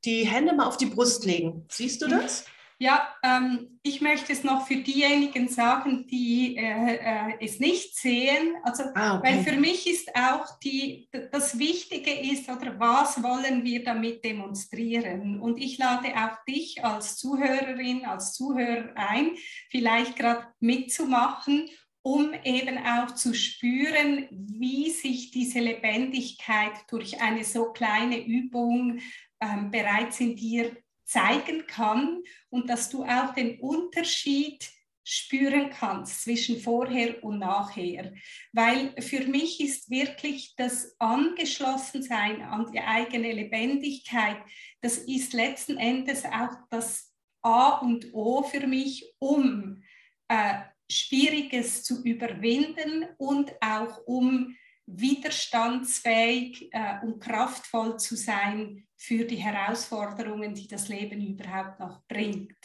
die 0.05 0.27
Hände 0.27 0.55
mal 0.55 0.67
auf 0.67 0.77
die 0.77 0.87
Brust 0.87 1.25
legen. 1.25 1.65
Siehst 1.71 2.03
du 2.03 2.09
das? 2.09 2.45
Ja, 2.79 3.09
ähm, 3.23 3.79
ich 3.83 4.03
möchte 4.03 4.35
es 4.35 4.45
noch 4.45 4.67
für 4.67 4.77
diejenigen 4.77 5.49
sagen, 5.49 6.07
die 6.09 6.59
äh, 6.59 6.97
äh, 6.97 7.33
es 7.41 7.59
nicht 7.59 7.97
sehen. 7.97 8.55
Also, 8.65 8.83
ah, 8.95 9.17
okay. 9.17 9.29
weil 9.29 9.45
für 9.45 9.59
mich 9.59 9.91
ist 9.91 10.15
auch 10.15 10.59
die, 10.59 11.09
das 11.33 11.59
Wichtige 11.59 12.11
ist, 12.11 12.51
oder 12.51 12.79
was 12.79 13.23
wollen 13.23 13.65
wir 13.65 13.83
damit 13.83 14.23
demonstrieren? 14.23 15.41
Und 15.41 15.57
ich 15.57 15.79
lade 15.79 16.09
auch 16.09 16.45
dich 16.45 16.85
als 16.85 17.17
Zuhörerin, 17.17 18.05
als 18.05 18.35
Zuhörer 18.35 18.91
ein, 18.95 19.31
vielleicht 19.71 20.17
gerade 20.17 20.47
mitzumachen 20.61 21.71
um 22.07 22.33
eben 22.45 22.79
auch 22.79 23.17
zu 23.17 23.35
spüren, 23.35 24.29
wie 24.31 24.91
sich 24.91 25.33
diese 25.33 25.59
Lebendigkeit 25.59 26.71
durch 26.89 27.21
eine 27.21 27.43
so 27.43 27.73
kleine 27.73 28.25
Übung 28.25 29.01
ähm, 29.41 29.73
bereits 29.73 30.21
in 30.21 30.37
dir 30.37 30.77
zeigen 31.05 31.67
kann 31.67 32.23
und 32.49 32.71
dass 32.71 32.91
du 32.91 33.03
auch 33.03 33.35
den 33.35 33.59
Unterschied 33.59 34.71
spüren 35.03 35.71
kannst 35.71 36.23
zwischen 36.23 36.61
vorher 36.61 37.25
und 37.25 37.41
nachher. 37.41 38.13
Weil 38.53 38.95
für 39.03 39.27
mich 39.27 39.61
ist 39.61 39.91
wirklich 39.91 40.55
das 40.55 40.95
Angeschlossensein 41.01 42.41
an 42.41 42.71
die 42.71 42.83
eigene 42.83 43.33
Lebendigkeit, 43.33 44.39
das 44.81 44.99
ist 44.99 45.33
letzten 45.33 45.77
Endes 45.77 46.25
auch 46.25 46.55
das 46.71 47.13
A 47.43 47.79
und 47.79 48.15
O 48.15 48.45
für 48.45 48.69
mich, 48.69 49.13
um 49.19 49.83
äh, 50.29 50.61
Schwieriges 50.91 51.83
zu 51.83 52.03
überwinden 52.05 53.07
und 53.19 53.53
auch 53.61 53.99
um 54.07 54.57
widerstandsfähig 54.87 56.69
äh, 56.73 57.01
und 57.03 57.21
kraftvoll 57.21 57.99
zu 57.99 58.17
sein 58.17 58.87
für 58.97 59.25
die 59.25 59.37
Herausforderungen, 59.37 60.55
die 60.55 60.69
das 60.69 60.89
Leben 60.89 61.21
überhaupt 61.21 61.81
noch 61.81 62.03
bringt. 62.07 62.57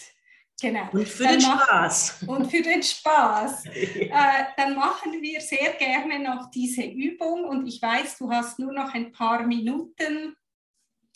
Genau. 0.62 0.88
Und 0.92 1.08
für 1.08 1.24
dann 1.24 1.40
den 1.40 1.42
Spaß. 1.42 2.24
Und 2.28 2.52
für 2.52 2.62
den 2.62 2.84
Spaß. 2.84 3.66
äh, 3.66 4.10
dann 4.56 4.76
machen 4.76 5.20
wir 5.20 5.42
sehr 5.42 5.74
gerne 5.74 6.20
noch 6.20 6.52
diese 6.52 6.84
Übung 6.84 7.46
und 7.46 7.66
ich 7.66 7.82
weiß, 7.82 8.20
du 8.20 8.30
hast 8.30 8.60
nur 8.60 8.72
noch 8.72 8.94
ein 8.94 9.12
paar 9.12 9.44
Minuten. 9.46 10.36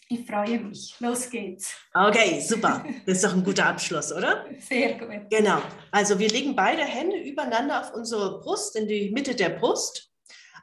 Ich 0.08 0.26
freue 0.28 0.60
mich. 0.60 0.96
Los 1.00 1.30
geht's. 1.30 1.76
Okay, 1.94 2.40
super. 2.40 2.86
Das 3.06 3.16
ist 3.16 3.24
doch 3.24 3.34
ein 3.34 3.44
guter 3.44 3.66
Abschluss, 3.66 4.14
oder? 4.14 4.46
Sehr 4.60 5.00
gut. 5.00 5.32
Genau. 5.32 5.60
Also 5.92 6.20
wir 6.20 6.30
legen 6.30 6.56
beide 6.56 6.84
Hände 6.84 7.18
übereinander 7.18 7.82
auf 7.82 7.94
unsere 7.94 8.40
Brust, 8.40 8.76
in 8.76 8.88
die 8.88 9.10
Mitte 9.10 9.34
der 9.34 9.50
Brust. 9.50 10.12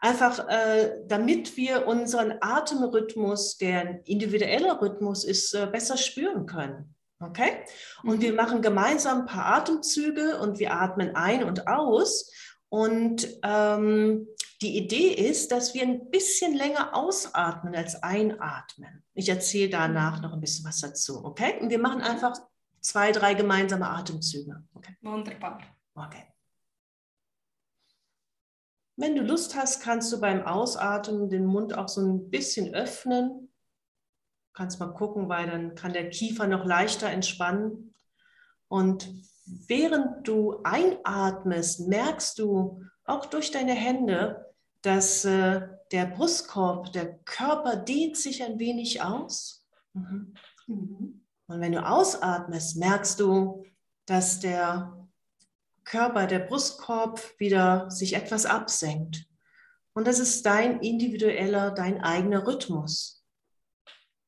Einfach 0.01 0.49
äh, 0.49 1.01
damit 1.07 1.57
wir 1.57 1.87
unseren 1.87 2.35
Atemrhythmus, 2.41 3.57
der 3.57 3.81
ein 3.81 4.01
individueller 4.05 4.81
Rhythmus 4.81 5.25
ist, 5.25 5.55
äh, 5.55 5.67
besser 5.67 5.97
spüren 5.97 6.47
können. 6.47 6.95
Okay? 7.21 7.65
Und 8.05 8.21
wir 8.21 8.31
mhm. 8.31 8.37
machen 8.37 8.63
gemeinsam 8.63 9.23
ein 9.23 9.27
paar 9.27 9.47
Atemzüge 9.57 10.39
und 10.39 10.59
wir 10.61 10.73
atmen 10.73 11.17
ein 11.17 11.43
und 11.43 11.67
aus. 11.67 12.31
Und 12.69 13.29
ähm, 13.45 14.27
die 14.63 14.77
Idee 14.77 15.13
ist, 15.13 15.51
dass 15.51 15.75
wir 15.75 15.83
ein 15.83 16.09
bisschen 16.11 16.55
länger 16.55 16.95
ausatmen 16.97 17.75
als 17.75 18.03
einatmen. 18.03 19.03
Ich 19.15 19.29
erzähle 19.29 19.71
danach 19.71 20.23
noch 20.23 20.33
ein 20.33 20.41
bisschen 20.41 20.65
was 20.65 20.81
dazu, 20.81 21.25
okay? 21.25 21.59
Und 21.61 21.71
wir 21.71 21.81
machen 21.81 22.01
einfach 22.01 22.35
zwei, 22.81 23.13
drei 23.13 23.35
gemeinsame 23.35 23.89
Atemzüge. 23.89 24.63
Okay? 24.75 24.97
Wunderbar. 25.03 25.61
Okay. 25.95 26.25
Wenn 28.97 29.17
du 29.17 29.23
Lust 29.23 29.57
hast, 29.57 29.83
kannst 29.83 30.13
du 30.13 30.21
beim 30.21 30.47
Ausatmen 30.47 31.29
den 31.29 31.47
Mund 31.47 31.77
auch 31.77 31.89
so 31.89 32.03
ein 32.03 32.31
bisschen 32.31 32.75
öffnen. 32.75 33.31
Du 34.49 34.53
kannst 34.53 34.79
mal 34.79 34.93
gucken, 34.93 35.29
weil 35.29 35.51
dann 35.51 35.75
kann 35.75 35.93
der 35.93 36.11
Kiefer 36.11 36.47
noch 36.47 36.65
leichter 36.65 37.09
entspannen. 37.09 37.95
Und 38.69 39.09
während 39.45 40.29
du 40.29 40.61
einatmest, 40.63 41.89
merkst 41.89 42.39
du 42.39 42.85
auch 43.05 43.27
durch 43.27 43.51
deine 43.51 43.73
Hände, 43.73 44.52
dass 44.83 45.25
äh, 45.25 45.69
der 45.93 46.07
Brustkorb, 46.07 46.93
der 46.93 47.19
Körper 47.19 47.77
dehnt 47.77 48.17
sich 48.17 48.43
ein 48.43 48.59
wenig 48.59 49.03
aus. 49.03 49.67
Mhm. 49.93 50.35
Mhm. 50.67 51.25
Und 51.47 51.61
wenn 51.61 51.73
du 51.73 51.87
ausatmest, 51.87 52.77
merkst 52.77 53.21
du, 53.21 53.65
dass 54.07 54.41
der 54.41 54.97
Körper, 55.85 56.27
der 56.27 56.41
Brustkorb 56.41 57.21
wieder 57.39 57.91
sich 57.91 58.15
etwas 58.15 58.47
absenkt. 58.47 59.27
Und 59.95 60.07
das 60.07 60.19
ist 60.19 60.47
dein 60.47 60.81
individueller, 60.81 61.71
dein 61.71 62.03
eigener 62.03 62.47
Rhythmus. 62.47 63.25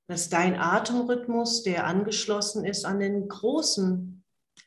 Das 0.07 0.23
ist 0.23 0.33
dein 0.33 0.59
Atemrhythmus, 0.59 1.63
der 1.63 1.87
angeschlossen 1.87 2.65
ist 2.65 2.85
an 2.85 3.01
den 3.01 3.27
großen 3.27 4.23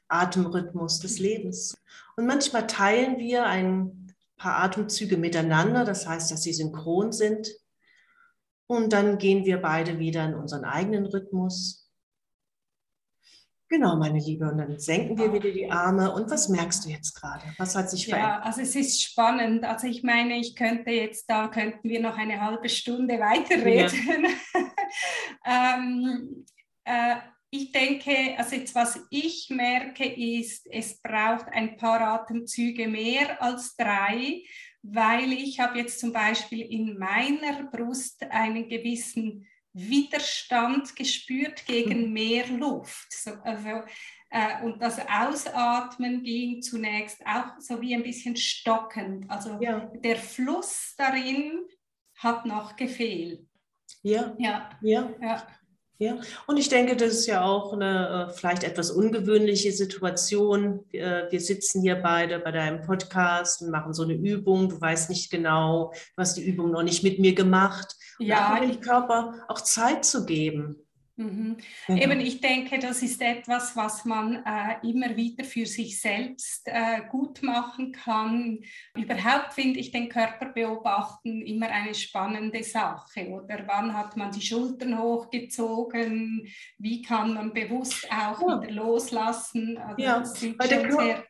Atemrhythmus 0.08 1.00
des 1.00 1.20
Lebens. 1.20 1.78
Und 2.16 2.26
manchmal 2.26 2.66
teilen 2.66 3.20
wir 3.20 3.46
ein 3.46 3.97
paar 4.38 4.64
Atemzüge 4.64 5.18
miteinander, 5.18 5.84
das 5.84 6.08
heißt, 6.08 6.32
dass 6.32 6.44
sie 6.44 6.54
synchron 6.54 7.12
sind. 7.12 7.50
Und 8.68 8.94
dann 8.94 9.18
gehen 9.18 9.46
wir 9.46 9.62
beide 9.62 9.98
wieder 10.00 10.26
in 10.26 10.36
unseren 10.36 10.66
eigenen 10.66 11.06
Rhythmus. 11.06 11.88
Genau, 13.70 13.98
meine 13.98 14.20
Liebe. 14.20 14.50
Und 14.50 14.58
dann 14.58 14.80
senken 14.80 15.18
wir 15.18 15.34
wieder 15.34 15.52
die 15.52 15.70
Arme. 15.70 16.14
Und 16.14 16.30
was 16.32 16.48
merkst 16.48 16.86
du 16.86 16.90
jetzt 16.90 17.14
gerade? 17.14 17.44
Was 17.58 17.76
hat 17.76 17.90
sich 17.90 18.08
verändert? 18.08 18.40
Ja, 18.40 18.42
also 18.42 18.62
es 18.62 18.76
ist 18.76 19.04
spannend. 19.04 19.66
Also 19.66 19.88
ich 19.88 20.04
meine, 20.04 20.38
ich 20.38 20.56
könnte 20.56 20.92
jetzt, 20.92 21.30
da 21.30 21.50
könnten 21.50 21.90
wir 21.90 22.02
noch 22.02 22.18
eine 22.18 22.40
halbe 22.40 22.70
Stunde 22.70 23.20
weiterreden. 23.20 24.26
Ja. 25.46 25.76
ähm, 25.76 26.46
äh, 26.86 27.16
ich 27.50 27.72
denke, 27.72 28.36
also 28.38 28.56
jetzt 28.56 28.76
was 28.76 29.00
ich 29.10 29.50
merke, 29.50 30.06
ist, 30.06 30.68
es 30.70 31.02
braucht 31.02 31.48
ein 31.50 31.78
paar 31.78 32.02
Atemzüge 32.02 32.88
mehr 32.88 33.42
als 33.42 33.76
drei, 33.76 34.44
weil 34.82 35.34
ich 35.34 35.60
habe 35.60 35.80
jetzt 35.80 36.00
zum 36.00 36.12
Beispiel 36.12 36.62
in 36.62 36.98
meiner 36.98 37.64
Brust 37.72 38.24
einen 38.30 38.68
gewissen 38.68 39.48
Widerstand 39.74 40.96
gespürt 40.96 41.66
gegen 41.66 42.08
mhm. 42.08 42.14
mehr 42.14 42.48
Luft. 42.48 43.12
So, 43.12 43.32
also, 43.44 43.84
äh, 44.30 44.64
und 44.64 44.82
das 44.82 45.00
Ausatmen 45.08 46.24
ging 46.24 46.62
zunächst 46.62 47.26
auch 47.26 47.60
so 47.60 47.80
wie 47.82 47.96
ein 47.96 48.04
bisschen 48.04 48.36
stockend. 48.36 49.30
Also 49.30 49.58
ja. 49.62 49.92
der 50.04 50.18
Fluss 50.18 50.96
darin 50.98 51.62
hat 52.16 52.46
noch 52.46 52.76
gefehlt. 52.76 53.48
Ja. 54.02 54.36
Ja. 54.38 54.70
ja. 54.82 55.10
ja. 55.22 55.48
Ja, 56.00 56.18
und 56.46 56.58
ich 56.58 56.70
denke, 56.70 56.96
das 56.96 57.10
ist 57.14 57.26
ja 57.26 57.44
auch 57.44 57.74
eine 57.74 58.28
äh, 58.30 58.34
vielleicht 58.34 58.64
etwas 58.64 58.92
ungewöhnliche 58.92 59.72
Situation. 59.72 60.86
Wir 60.92 61.42
sitzen 61.42 61.82
hier 61.82 61.96
beide 61.96 62.38
bei 62.40 62.52
deinem 62.52 62.82
Podcast 62.84 63.64
und 63.64 63.72
machen 63.72 63.94
so 63.94 64.04
eine 64.04 64.14
Übung. 64.14 64.70
Du 64.70 64.80
weißt 64.80 65.10
nicht 65.10 65.32
genau, 65.32 65.92
du 66.16 66.22
hast 66.22 66.38
die 66.38 66.46
Übung 66.46 66.72
noch 66.72 66.84
nicht 66.84 67.04
mit 67.04 67.18
mir 67.18 67.34
gemacht. 67.34 67.96
Ja, 68.20 68.60
dem 68.60 68.80
Körper 68.80 69.34
auch 69.48 69.62
Zeit 69.62 70.06
zu 70.06 70.26
geben. 70.26 70.87
Mhm. 71.18 71.58
Genau. 71.88 72.02
Eben, 72.04 72.20
ich 72.20 72.42
denke, 72.42 72.78
das 72.78 73.02
ist 73.02 73.20
etwas, 73.22 73.76
was 73.76 74.06
man 74.06 74.44
äh, 74.46 74.88
immer 74.88 75.16
wieder 75.16 75.44
für 75.44 75.66
sich 75.66 76.00
selbst 76.00 76.68
äh, 76.68 77.02
gut 77.10 77.42
machen 77.42 77.92
kann. 77.92 78.60
Überhaupt 78.96 79.54
finde 79.54 79.80
ich 79.80 79.92
den 79.92 80.10
Körper 80.10 80.50
beobachten 80.50 81.42
immer 81.42 81.70
eine 81.70 81.96
spannende 81.96 82.64
Sache. 82.64 83.30
Oder 83.30 83.64
wann 83.66 83.96
hat 83.96 84.16
man 84.16 84.32
die 84.32 84.42
Schultern 84.42 85.00
hochgezogen? 85.00 86.48
Wie 86.78 87.02
kann 87.02 87.34
man 87.34 87.52
bewusst 87.52 88.08
auch 88.12 88.40
ja. 88.48 88.62
wieder 88.62 88.72
loslassen? 88.74 89.76
Also 89.80 90.04
ja, 90.04 90.24
der 90.68 90.88
Körper, 90.88 91.24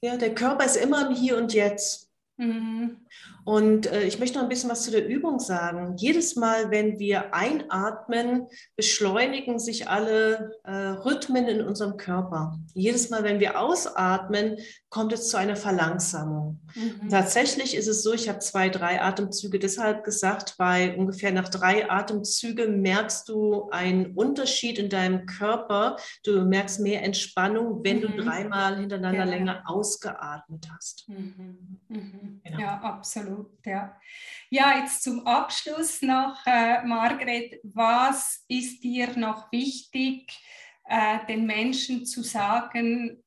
ja, 0.00 0.16
der 0.16 0.34
Körper 0.34 0.64
ist 0.64 0.76
immer 0.76 1.06
im 1.06 1.14
Hier 1.14 1.36
und 1.36 1.52
Jetzt. 1.52 2.08
Mhm. 2.38 3.04
Und 3.44 3.86
äh, 3.86 4.02
ich 4.02 4.18
möchte 4.18 4.36
noch 4.36 4.42
ein 4.42 4.48
bisschen 4.48 4.70
was 4.70 4.82
zu 4.82 4.90
der 4.90 5.08
Übung 5.08 5.38
sagen. 5.40 5.96
Jedes 5.96 6.36
Mal, 6.36 6.70
wenn 6.70 6.98
wir 6.98 7.34
einatmen, 7.34 8.46
beschleunigen 8.76 9.58
sich 9.58 9.88
alle 9.88 10.52
äh, 10.64 10.70
Rhythmen 10.70 11.48
in 11.48 11.62
unserem 11.62 11.96
Körper. 11.96 12.58
Jedes 12.74 13.08
Mal, 13.08 13.24
wenn 13.24 13.40
wir 13.40 13.58
ausatmen, 13.58 14.58
kommt 14.90 15.12
es 15.12 15.28
zu 15.28 15.38
einer 15.38 15.56
Verlangsamung. 15.56 16.60
Mhm. 16.74 17.08
Tatsächlich 17.08 17.74
ist 17.74 17.88
es 17.88 18.02
so, 18.02 18.12
ich 18.12 18.28
habe 18.28 18.38
zwei, 18.40 18.68
drei 18.68 19.00
Atemzüge 19.00 19.58
deshalb 19.58 20.04
gesagt, 20.04 20.54
weil 20.58 20.94
ungefähr 20.96 21.32
nach 21.32 21.48
drei 21.48 21.90
Atemzügen 21.90 22.80
merkst 22.82 23.28
du 23.28 23.70
einen 23.70 24.14
Unterschied 24.14 24.78
in 24.78 24.88
deinem 24.88 25.26
Körper. 25.26 25.96
Du 26.24 26.44
merkst 26.44 26.80
mehr 26.80 27.02
Entspannung, 27.02 27.82
wenn 27.84 27.98
mhm. 27.98 28.00
du 28.02 28.24
dreimal 28.24 28.78
hintereinander 28.78 29.24
ja. 29.24 29.24
länger 29.24 29.62
ausgeatmet 29.66 30.68
hast. 30.74 31.08
Mhm. 31.08 31.78
mhm. 31.88 32.40
Genau. 32.44 32.58
Ja, 32.60 32.97
absolut 32.98 33.64
ja. 33.64 33.96
Ja, 34.50 34.78
jetzt 34.78 35.02
zum 35.02 35.26
Abschluss 35.26 36.02
noch, 36.02 36.44
äh, 36.46 36.82
Margret, 36.84 37.60
was 37.62 38.44
ist 38.48 38.82
dir 38.82 39.16
noch 39.16 39.52
wichtig, 39.52 40.38
äh, 40.84 41.24
den 41.26 41.46
Menschen 41.46 42.04
zu 42.04 42.22
sagen? 42.22 43.22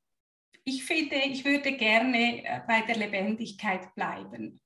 Ich 0.63 0.84
finde, 0.84 1.15
ich 1.15 1.45
würde 1.45 1.72
gerne 1.78 2.43
äh, 2.43 2.61
bei 2.67 2.82
der 2.82 2.97
Lebendigkeit 2.97 3.93
bleiben. 3.95 4.59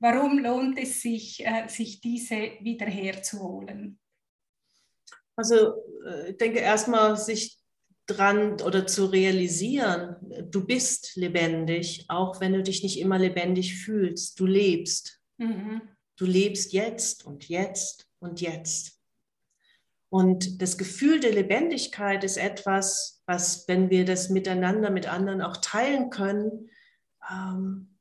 Warum 0.00 0.38
lohnt 0.38 0.78
es 0.78 1.02
sich, 1.02 1.44
äh, 1.44 1.68
sich 1.68 2.00
diese 2.00 2.52
wiederherzuholen? 2.60 3.98
Also 5.36 5.74
äh, 6.06 6.30
ich 6.30 6.36
denke 6.38 6.60
erstmal, 6.60 7.16
sich 7.16 7.57
dran 8.08 8.60
oder 8.62 8.86
zu 8.86 9.06
realisieren, 9.06 10.16
du 10.50 10.66
bist 10.66 11.14
lebendig, 11.16 12.06
auch 12.08 12.40
wenn 12.40 12.54
du 12.54 12.62
dich 12.62 12.82
nicht 12.82 12.98
immer 12.98 13.18
lebendig 13.18 13.76
fühlst. 13.76 14.40
Du 14.40 14.46
lebst. 14.46 15.20
Mhm. 15.36 15.82
Du 16.16 16.24
lebst 16.24 16.72
jetzt 16.72 17.24
und 17.24 17.48
jetzt 17.48 18.08
und 18.18 18.40
jetzt. 18.40 18.98
Und 20.10 20.62
das 20.62 20.78
Gefühl 20.78 21.20
der 21.20 21.32
Lebendigkeit 21.32 22.24
ist 22.24 22.38
etwas, 22.38 23.22
was, 23.26 23.68
wenn 23.68 23.90
wir 23.90 24.04
das 24.04 24.30
miteinander, 24.30 24.90
mit 24.90 25.06
anderen 25.06 25.42
auch 25.42 25.58
teilen 25.58 26.08
können, 26.08 26.70
ähm, 27.30 27.98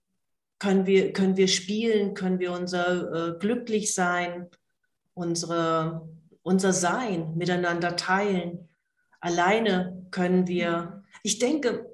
können, 0.58 0.86
wir, 0.86 1.12
können 1.12 1.36
wir 1.36 1.50
spielen, 1.50 2.14
können 2.14 2.40
wir 2.40 2.54
unser 2.54 3.36
äh, 3.36 3.40
glücklich 3.40 3.94
sein, 3.94 4.48
unsere, 5.14 6.10
unser 6.44 6.72
Sein 6.72 7.36
miteinander 7.36 7.98
teilen. 7.98 8.70
Alleine 9.20 9.97
können 10.12 10.48
wir, 10.48 11.04
ich 11.24 11.40
denke, 11.40 11.90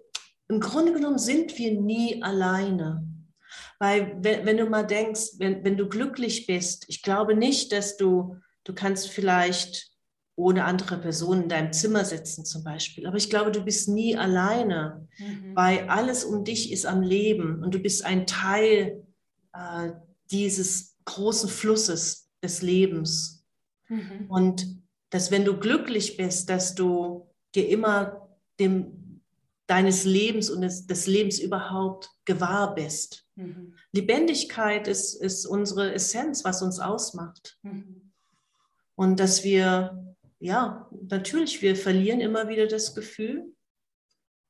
im 0.47 0.59
Grunde 0.59 0.93
genommen 0.93 1.19
sind 1.19 1.57
wir 1.57 1.79
nie 1.79 2.21
alleine. 2.21 3.07
Weil 3.79 4.17
wenn, 4.21 4.45
wenn 4.45 4.57
du 4.57 4.65
mal 4.65 4.85
denkst, 4.85 5.39
wenn, 5.39 5.63
wenn 5.63 5.77
du 5.77 5.87
glücklich 5.87 6.47
bist, 6.47 6.85
ich 6.87 7.01
glaube 7.01 7.35
nicht, 7.35 7.71
dass 7.71 7.97
du, 7.97 8.37
du 8.63 8.73
kannst 8.73 9.09
vielleicht 9.09 9.91
ohne 10.35 10.65
andere 10.65 10.97
Personen 10.97 11.43
in 11.43 11.49
deinem 11.49 11.73
Zimmer 11.73 12.05
sitzen 12.05 12.45
zum 12.45 12.63
Beispiel. 12.63 13.05
Aber 13.05 13.17
ich 13.17 13.29
glaube, 13.29 13.51
du 13.51 13.61
bist 13.61 13.87
nie 13.87 14.17
alleine, 14.17 15.07
mhm. 15.17 15.55
weil 15.55 15.89
alles 15.89 16.23
um 16.23 16.43
dich 16.43 16.71
ist 16.71 16.85
am 16.85 17.01
Leben 17.01 17.63
und 17.63 17.73
du 17.73 17.79
bist 17.79 18.03
ein 18.03 18.25
Teil 18.25 19.05
äh, 19.53 19.91
dieses 20.31 20.97
großen 21.05 21.49
Flusses 21.49 22.31
des 22.41 22.61
Lebens. 22.61 23.45
Mhm. 23.89 24.25
Und 24.27 24.67
dass 25.11 25.29
wenn 25.29 25.45
du 25.45 25.57
glücklich 25.59 26.17
bist, 26.17 26.49
dass 26.49 26.73
du 26.73 27.29
dir 27.55 27.67
immer 27.69 28.29
dem, 28.59 29.21
deines 29.67 30.03
Lebens 30.03 30.49
und 30.49 30.61
des, 30.61 30.87
des 30.87 31.07
Lebens 31.07 31.39
überhaupt 31.39 32.09
gewahr 32.25 32.75
bist. 32.75 33.25
Mhm. 33.35 33.75
Lebendigkeit 33.91 34.87
ist, 34.87 35.15
ist 35.15 35.45
unsere 35.45 35.93
Essenz, 35.93 36.43
was 36.43 36.61
uns 36.61 36.79
ausmacht. 36.79 37.57
Mhm. 37.63 38.11
Und 38.95 39.19
dass 39.19 39.43
wir, 39.43 40.15
ja, 40.39 40.89
natürlich, 41.09 41.61
wir 41.61 41.75
verlieren 41.75 42.19
immer 42.19 42.47
wieder 42.49 42.67
das 42.67 42.93
Gefühl. 42.93 43.53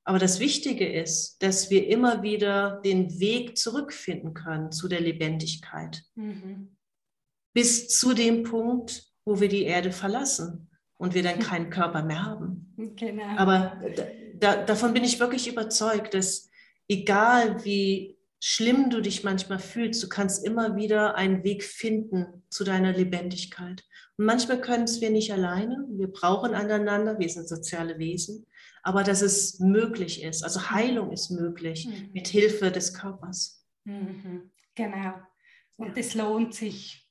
Aber 0.05 0.19
das 0.19 0.39
Wichtige 0.41 0.91
ist, 0.91 1.41
dass 1.41 1.69
wir 1.69 1.87
immer 1.87 2.23
wieder 2.23 2.81
den 2.83 3.19
Weg 3.19 3.57
zurückfinden 3.57 4.33
können 4.33 4.71
zu 4.71 4.89
der 4.89 4.99
Lebendigkeit. 4.99 6.03
Mhm. 6.15 6.75
Bis 7.53 7.87
zu 7.87 8.13
dem 8.13 8.43
Punkt, 8.43 9.13
wo 9.23 9.39
wir 9.39 9.47
die 9.47 9.63
Erde 9.63 9.91
verlassen 9.91 10.69
und 10.97 11.13
wir 11.13 11.23
dann 11.23 11.39
keinen 11.51 11.69
Körper 11.69 12.03
mehr 12.03 12.23
haben. 12.23 12.73
Genau. 12.95 13.37
Aber 13.37 13.81
da, 14.39 14.63
davon 14.63 14.93
bin 14.93 15.03
ich 15.03 15.19
wirklich 15.19 15.47
überzeugt, 15.47 16.13
dass 16.13 16.49
egal 16.87 17.63
wie 17.63 18.17
schlimm 18.39 18.89
du 18.89 18.99
dich 18.99 19.23
manchmal 19.23 19.59
fühlst, 19.59 20.03
du 20.03 20.09
kannst 20.09 20.45
immer 20.45 20.75
wieder 20.75 21.15
einen 21.15 21.45
Weg 21.45 21.63
finden 21.63 22.43
zu 22.49 22.65
deiner 22.65 22.91
Lebendigkeit. 22.91 23.83
Und 24.17 24.25
manchmal 24.25 24.59
können 24.59 24.83
es 24.83 24.99
wir 24.99 25.11
nicht 25.11 25.31
alleine, 25.31 25.85
wir 25.89 26.11
brauchen 26.11 26.53
aneinander, 26.53 27.17
wir 27.19 27.29
sind 27.29 27.47
soziale 27.47 27.99
Wesen, 27.99 28.45
aber 28.83 29.03
dass 29.03 29.21
es 29.21 29.59
möglich 29.59 30.21
ist, 30.23 30.43
also 30.43 30.69
Heilung 30.71 31.11
ist 31.13 31.29
möglich 31.31 31.87
mhm. 31.87 32.09
mit 32.11 32.27
Hilfe 32.27 32.69
des 32.69 32.93
Körpers. 32.93 33.65
Mhm. 33.85 34.51
Genau. 34.75 35.13
Und 35.77 35.97
es 35.97 36.13
lohnt 36.13 36.53
sich 36.53 37.02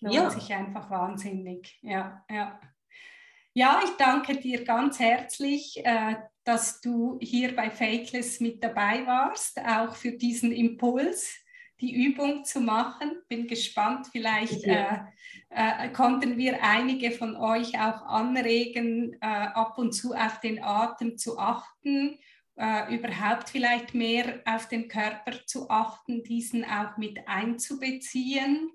lohnt 0.00 0.14
ja. 0.14 0.30
sich 0.30 0.52
einfach 0.52 0.90
wahnsinnig. 0.90 1.78
Ja, 1.82 2.24
ja. 2.30 2.60
ja, 3.54 3.80
ich 3.84 3.90
danke 3.96 4.36
dir 4.36 4.64
ganz 4.64 4.98
herzlich, 4.98 5.84
äh, 5.84 6.16
dass 6.44 6.80
du 6.80 7.18
hier 7.20 7.56
bei 7.56 7.70
Fakeless 7.70 8.40
mit 8.40 8.62
dabei 8.62 9.04
warst, 9.06 9.58
auch 9.60 9.96
für 9.96 10.12
diesen 10.12 10.52
Impuls, 10.52 11.44
die 11.80 11.92
Übung 12.06 12.44
zu 12.44 12.60
machen. 12.60 13.12
Bin 13.28 13.46
gespannt, 13.46 14.08
vielleicht 14.10 14.64
äh, 14.64 14.98
äh, 15.50 15.88
konnten 15.90 16.38
wir 16.38 16.62
einige 16.62 17.10
von 17.10 17.36
euch 17.36 17.78
auch 17.78 18.02
anregen, 18.06 19.14
äh, 19.20 19.26
ab 19.26 19.76
und 19.78 19.92
zu 19.92 20.14
auf 20.14 20.40
den 20.40 20.62
Atem 20.62 21.18
zu 21.18 21.38
achten. 21.38 22.18
Uh, 22.58 22.90
überhaupt 22.90 23.50
vielleicht 23.50 23.92
mehr 23.92 24.40
auf 24.46 24.66
den 24.66 24.88
Körper 24.88 25.44
zu 25.44 25.68
achten, 25.68 26.22
diesen 26.22 26.64
auch 26.64 26.96
mit 26.96 27.28
einzubeziehen. 27.28 28.70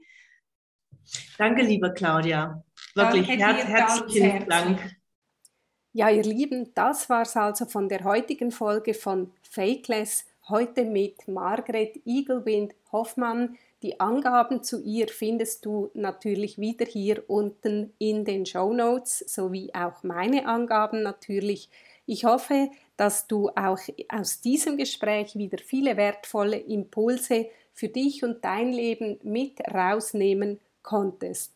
Danke, 1.37 1.63
liebe 1.63 1.91
Claudia. 1.93 2.63
Wirklich 2.93 3.27
Danke 3.27 3.65
herz, 3.65 3.99
herzlichen 3.99 4.47
Dank. 4.47 4.79
Ja, 5.93 6.09
ihr 6.09 6.23
Lieben, 6.23 6.71
das 6.73 7.09
war 7.09 7.23
es 7.23 7.35
also 7.35 7.65
von 7.65 7.89
der 7.89 8.03
heutigen 8.03 8.51
Folge 8.51 8.93
von 8.93 9.31
Fakeless. 9.41 10.25
Heute 10.47 10.85
mit 10.85 11.27
Margret 11.27 11.99
Igelwind 12.05 12.73
Hoffmann. 12.91 13.57
Die 13.81 13.99
Angaben 13.99 14.63
zu 14.63 14.81
ihr 14.83 15.07
findest 15.07 15.65
du 15.65 15.89
natürlich 15.93 16.59
wieder 16.59 16.85
hier 16.85 17.23
unten 17.27 17.93
in 17.97 18.23
den 18.23 18.45
Show 18.45 18.73
Notes, 18.73 19.19
sowie 19.27 19.71
auch 19.73 20.03
meine 20.03 20.45
Angaben 20.47 21.01
natürlich. 21.01 21.69
Ich 22.05 22.25
hoffe, 22.25 22.69
dass 22.97 23.27
du 23.27 23.49
auch 23.49 23.79
aus 24.09 24.41
diesem 24.41 24.77
Gespräch 24.77 25.35
wieder 25.35 25.57
viele 25.57 25.97
wertvolle 25.97 26.57
Impulse 26.57 27.47
für 27.73 27.87
dich 27.87 28.23
und 28.23 28.45
dein 28.45 28.71
Leben 28.71 29.19
mit 29.23 29.59
rausnehmen 29.61 30.59
konntest. 30.83 31.53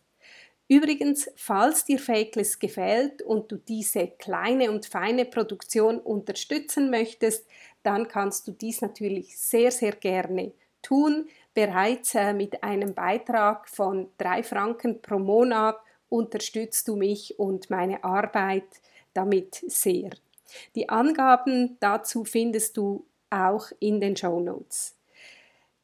Übrigens, 0.67 1.29
falls 1.35 1.85
dir 1.85 1.99
Fakeless 1.99 2.57
gefällt 2.57 3.21
und 3.21 3.51
du 3.51 3.57
diese 3.57 4.07
kleine 4.07 4.71
und 4.71 4.87
feine 4.87 5.25
Produktion 5.25 5.99
unterstützen 5.99 6.89
möchtest, 6.89 7.45
dann 7.83 8.07
kannst 8.07 8.47
du 8.47 8.51
dies 8.51 8.81
natürlich 8.81 9.37
sehr, 9.37 9.71
sehr 9.71 9.91
gerne 9.91 10.53
tun. 10.81 11.27
Bereits 11.53 12.15
äh, 12.15 12.33
mit 12.33 12.63
einem 12.63 12.95
Beitrag 12.95 13.69
von 13.69 14.09
drei 14.17 14.41
Franken 14.41 15.01
pro 15.01 15.19
Monat 15.19 15.77
unterstützt 16.09 16.87
du 16.87 16.95
mich 16.95 17.37
und 17.37 17.69
meine 17.69 18.03
Arbeit 18.03 18.81
damit 19.13 19.63
sehr. 19.67 20.09
Die 20.73 20.89
Angaben 20.89 21.77
dazu 21.79 22.23
findest 22.23 22.77
du 22.77 23.05
auch 23.29 23.67
in 23.79 23.99
den 23.99 24.15
Show 24.15 24.39
Notes. 24.39 24.94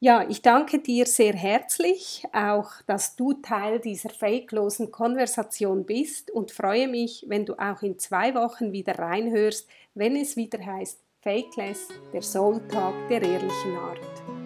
Ja, 0.04 0.26
ich 0.28 0.42
danke 0.42 0.80
dir 0.80 1.06
sehr 1.06 1.32
herzlich, 1.32 2.24
auch 2.32 2.82
dass 2.88 3.14
du 3.14 3.34
Teil 3.34 3.78
dieser 3.78 4.10
fakelosen 4.10 4.90
Konversation 4.90 5.86
bist 5.86 6.28
und 6.32 6.50
freue 6.50 6.88
mich, 6.88 7.24
wenn 7.28 7.46
du 7.46 7.54
auch 7.54 7.82
in 7.82 8.00
zwei 8.00 8.34
Wochen 8.34 8.72
wieder 8.72 8.98
reinhörst, 8.98 9.68
wenn 9.94 10.16
es 10.16 10.34
wieder 10.34 10.58
heißt 10.58 10.98
Fakeless, 11.20 11.86
der 12.12 12.22
Soul 12.22 12.60
Talk 12.66 12.94
der 13.08 13.22
ehrlichen 13.22 13.76
Art. 13.76 14.41